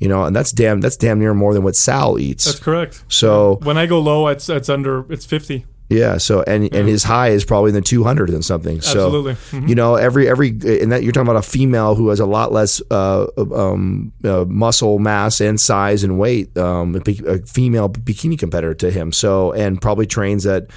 [0.00, 3.04] you know and that's damn that's damn near more than what sal eats That's correct.
[3.06, 5.66] so When I go low, it's it's under it's fifty.
[5.92, 6.18] Yeah.
[6.18, 8.80] So and and his high is probably in the 200 and something.
[8.80, 9.34] So Absolutely.
[9.34, 9.68] Mhm.
[9.68, 12.52] you know every every and that you're talking about a female who has a lot
[12.52, 16.56] less uh, um, uh, muscle mass and size and weight.
[16.56, 19.12] Um, a, a female bikini competitor to him.
[19.12, 20.68] So and probably trains at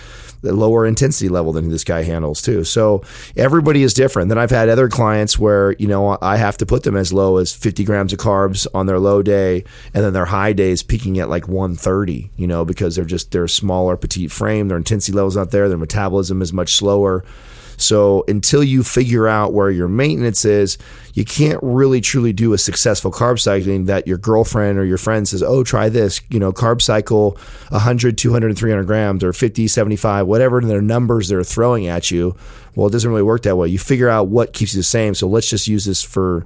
[0.41, 2.63] the lower intensity level than this guy handles too.
[2.63, 3.01] So
[3.35, 4.29] everybody is different.
[4.29, 7.37] Then I've had other clients where you know I have to put them as low
[7.37, 9.63] as 50 grams of carbs on their low day,
[9.93, 12.31] and then their high day is peaking at like 130.
[12.35, 14.67] You know because they're just they're smaller, petite frame.
[14.67, 15.69] Their intensity level's out there.
[15.69, 17.23] Their metabolism is much slower.
[17.77, 20.77] So until you figure out where your maintenance is,
[21.13, 25.27] you can't really truly do a successful carb cycling that your girlfriend or your friend
[25.27, 27.37] says, "Oh, try this." You know, carb cycle
[27.71, 32.35] 100, 200, 300 grams or 50, 75, whatever their numbers they're throwing at you.
[32.75, 33.67] Well, it doesn't really work that way.
[33.67, 35.15] You figure out what keeps you the same.
[35.15, 36.45] So let's just use this for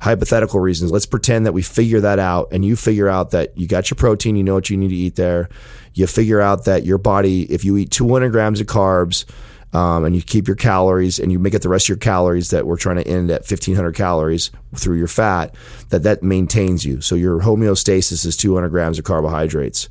[0.00, 0.92] hypothetical reasons.
[0.92, 3.96] Let's pretend that we figure that out and you figure out that you got your
[3.96, 5.48] protein, you know what you need to eat there.
[5.94, 9.24] You figure out that your body, if you eat 200 grams of carbs,
[9.72, 12.50] um, and you keep your calories and you make it the rest of your calories
[12.50, 15.54] that we're trying to end at 1500 calories through your fat,
[15.90, 17.00] that that maintains you.
[17.00, 19.88] So your homeostasis is 200 grams of carbohydrates.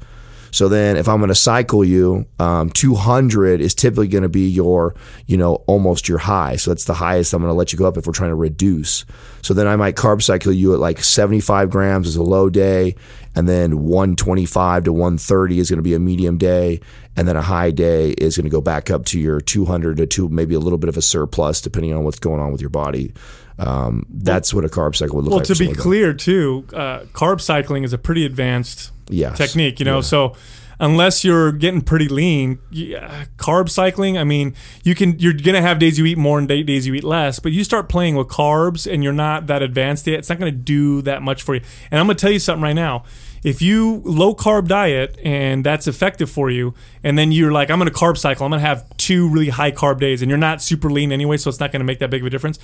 [0.51, 4.47] So then, if I'm going to cycle you, um, 200 is typically going to be
[4.47, 4.95] your,
[5.25, 6.55] you know, almost your high.
[6.55, 8.35] So that's the highest I'm going to let you go up if we're trying to
[8.35, 9.05] reduce.
[9.41, 12.95] So then I might carb cycle you at like 75 grams as a low day,
[13.37, 16.81] and then 125 to 130 is going to be a medium day,
[17.15, 20.07] and then a high day is going to go back up to your 200 to
[20.07, 22.71] two, maybe a little bit of a surplus depending on what's going on with your
[22.71, 23.13] body.
[23.59, 25.39] Um, that's what a carb cycle would look like.
[25.41, 25.83] Well, to be someone like that.
[25.83, 29.37] clear, too, uh, carb cycling is a pretty advanced Yes.
[29.37, 29.97] technique, you know.
[29.97, 30.01] Yeah.
[30.01, 30.35] So
[30.79, 34.17] unless you're getting pretty lean, yeah, uh, carb cycling.
[34.17, 37.03] I mean, you can you're gonna have days you eat more and days you eat
[37.03, 40.19] less, but you start playing with carbs and you're not that advanced yet.
[40.19, 41.61] It's not gonna do that much for you.
[41.91, 43.03] And I'm gonna tell you something right now.
[43.43, 46.73] If you low carb diet and that's effective for you,
[47.03, 49.99] and then you're like, I'm gonna carb cycle, I'm gonna have two really high carb
[49.99, 52.27] days, and you're not super lean anyway, so it's not gonna make that big of
[52.27, 52.59] a difference.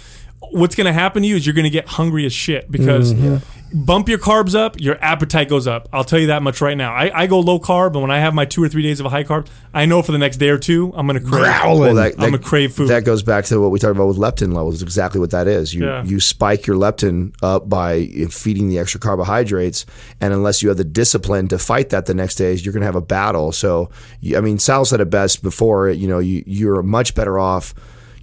[0.52, 3.38] What's gonna happen to you is you're gonna get hungry as shit because mm-hmm.
[3.74, 5.90] Bump your carbs up, your appetite goes up.
[5.92, 6.94] I'll tell you that much right now.
[6.94, 9.06] I, I go low carb, and when I have my two or three days of
[9.06, 11.32] a high carb, I know for the next day or two, I'm gonna crave.
[11.42, 12.90] Well, that, I'm that- gonna crave food.
[12.90, 14.76] That goes back to what we talked about with leptin levels.
[14.76, 15.74] It's exactly what that is.
[15.74, 16.04] You Yeah.
[16.04, 19.86] you spike your leptin up by feeding the extra carbohydrates,
[20.22, 22.86] and unless you have the discipline to fight that the next days, you're going to
[22.86, 23.52] have a battle.
[23.52, 23.90] So,
[24.36, 25.90] I mean, Sal said it best before.
[25.90, 27.74] You know, you you're much better off.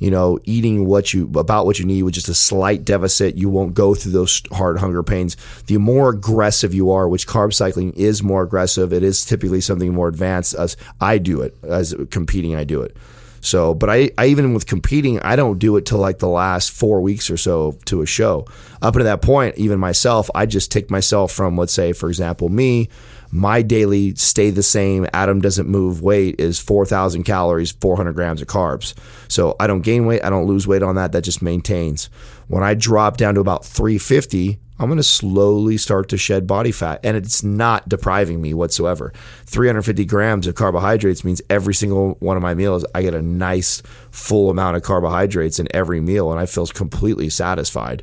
[0.01, 3.49] You know, eating what you about what you need with just a slight deficit, you
[3.49, 5.37] won't go through those hard hunger pains.
[5.67, 9.95] The more aggressive you are, which carb cycling is more aggressive, it is typically something
[9.95, 10.55] more advanced.
[10.55, 12.97] As I do it, as competing, I do it.
[13.43, 16.71] So, but I, I even with competing, I don't do it till like the last
[16.73, 18.47] four weeks or so to a show.
[18.83, 22.49] Up until that point, even myself, I just take myself from, let's say, for example,
[22.49, 22.89] me,
[23.31, 25.07] my daily stay the same.
[25.13, 28.95] Adam doesn't move weight is 4,000 calories, 400 grams of carbs.
[29.29, 30.25] So I don't gain weight.
[30.25, 31.13] I don't lose weight on that.
[31.13, 32.11] That just maintains.
[32.49, 36.73] When I drop down to about 350, I'm going to slowly start to shed body
[36.73, 39.13] fat, and it's not depriving me whatsoever.
[39.45, 43.83] 350 grams of carbohydrates means every single one of my meals, I get a nice
[44.11, 48.03] full amount of carbohydrates in every meal, and I feel completely satisfied.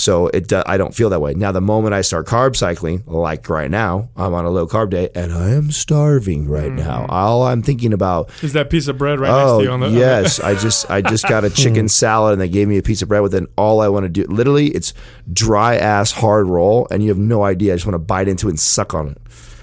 [0.00, 1.34] So it, do- I don't feel that way.
[1.34, 4.88] Now, the moment I start carb cycling, like right now, I'm on a low carb
[4.88, 7.02] day, and I am starving right now.
[7.02, 7.10] Mm-hmm.
[7.10, 9.74] All I'm thinking about Is that piece of bread right next Oh to you oh,
[9.74, 9.90] on the?
[9.90, 13.02] yes, I just I just got a chicken salad and they gave me a piece
[13.02, 13.38] of bread with it.
[13.38, 14.94] And all I want to do, literally, it's
[15.30, 17.74] dry ass hard roll, and you have no idea.
[17.74, 19.18] I just want to bite into it and suck on it.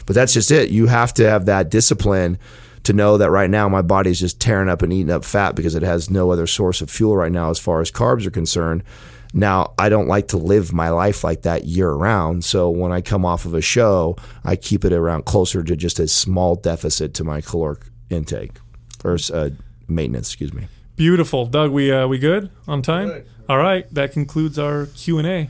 [0.05, 0.69] But that's just it.
[0.69, 2.37] You have to have that discipline
[2.83, 5.55] to know that right now my body is just tearing up and eating up fat
[5.55, 8.31] because it has no other source of fuel right now as far as carbs are
[8.31, 8.83] concerned.
[9.33, 12.43] Now, I don't like to live my life like that year round.
[12.43, 15.99] So when I come off of a show, I keep it around closer to just
[15.99, 18.53] a small deficit to my caloric intake
[19.03, 19.49] or uh,
[19.87, 20.67] maintenance, excuse me.
[20.95, 21.71] Beautiful, Doug.
[21.71, 23.23] We uh, we good on time?
[23.47, 23.85] All right.
[23.93, 25.49] That concludes our Q and A.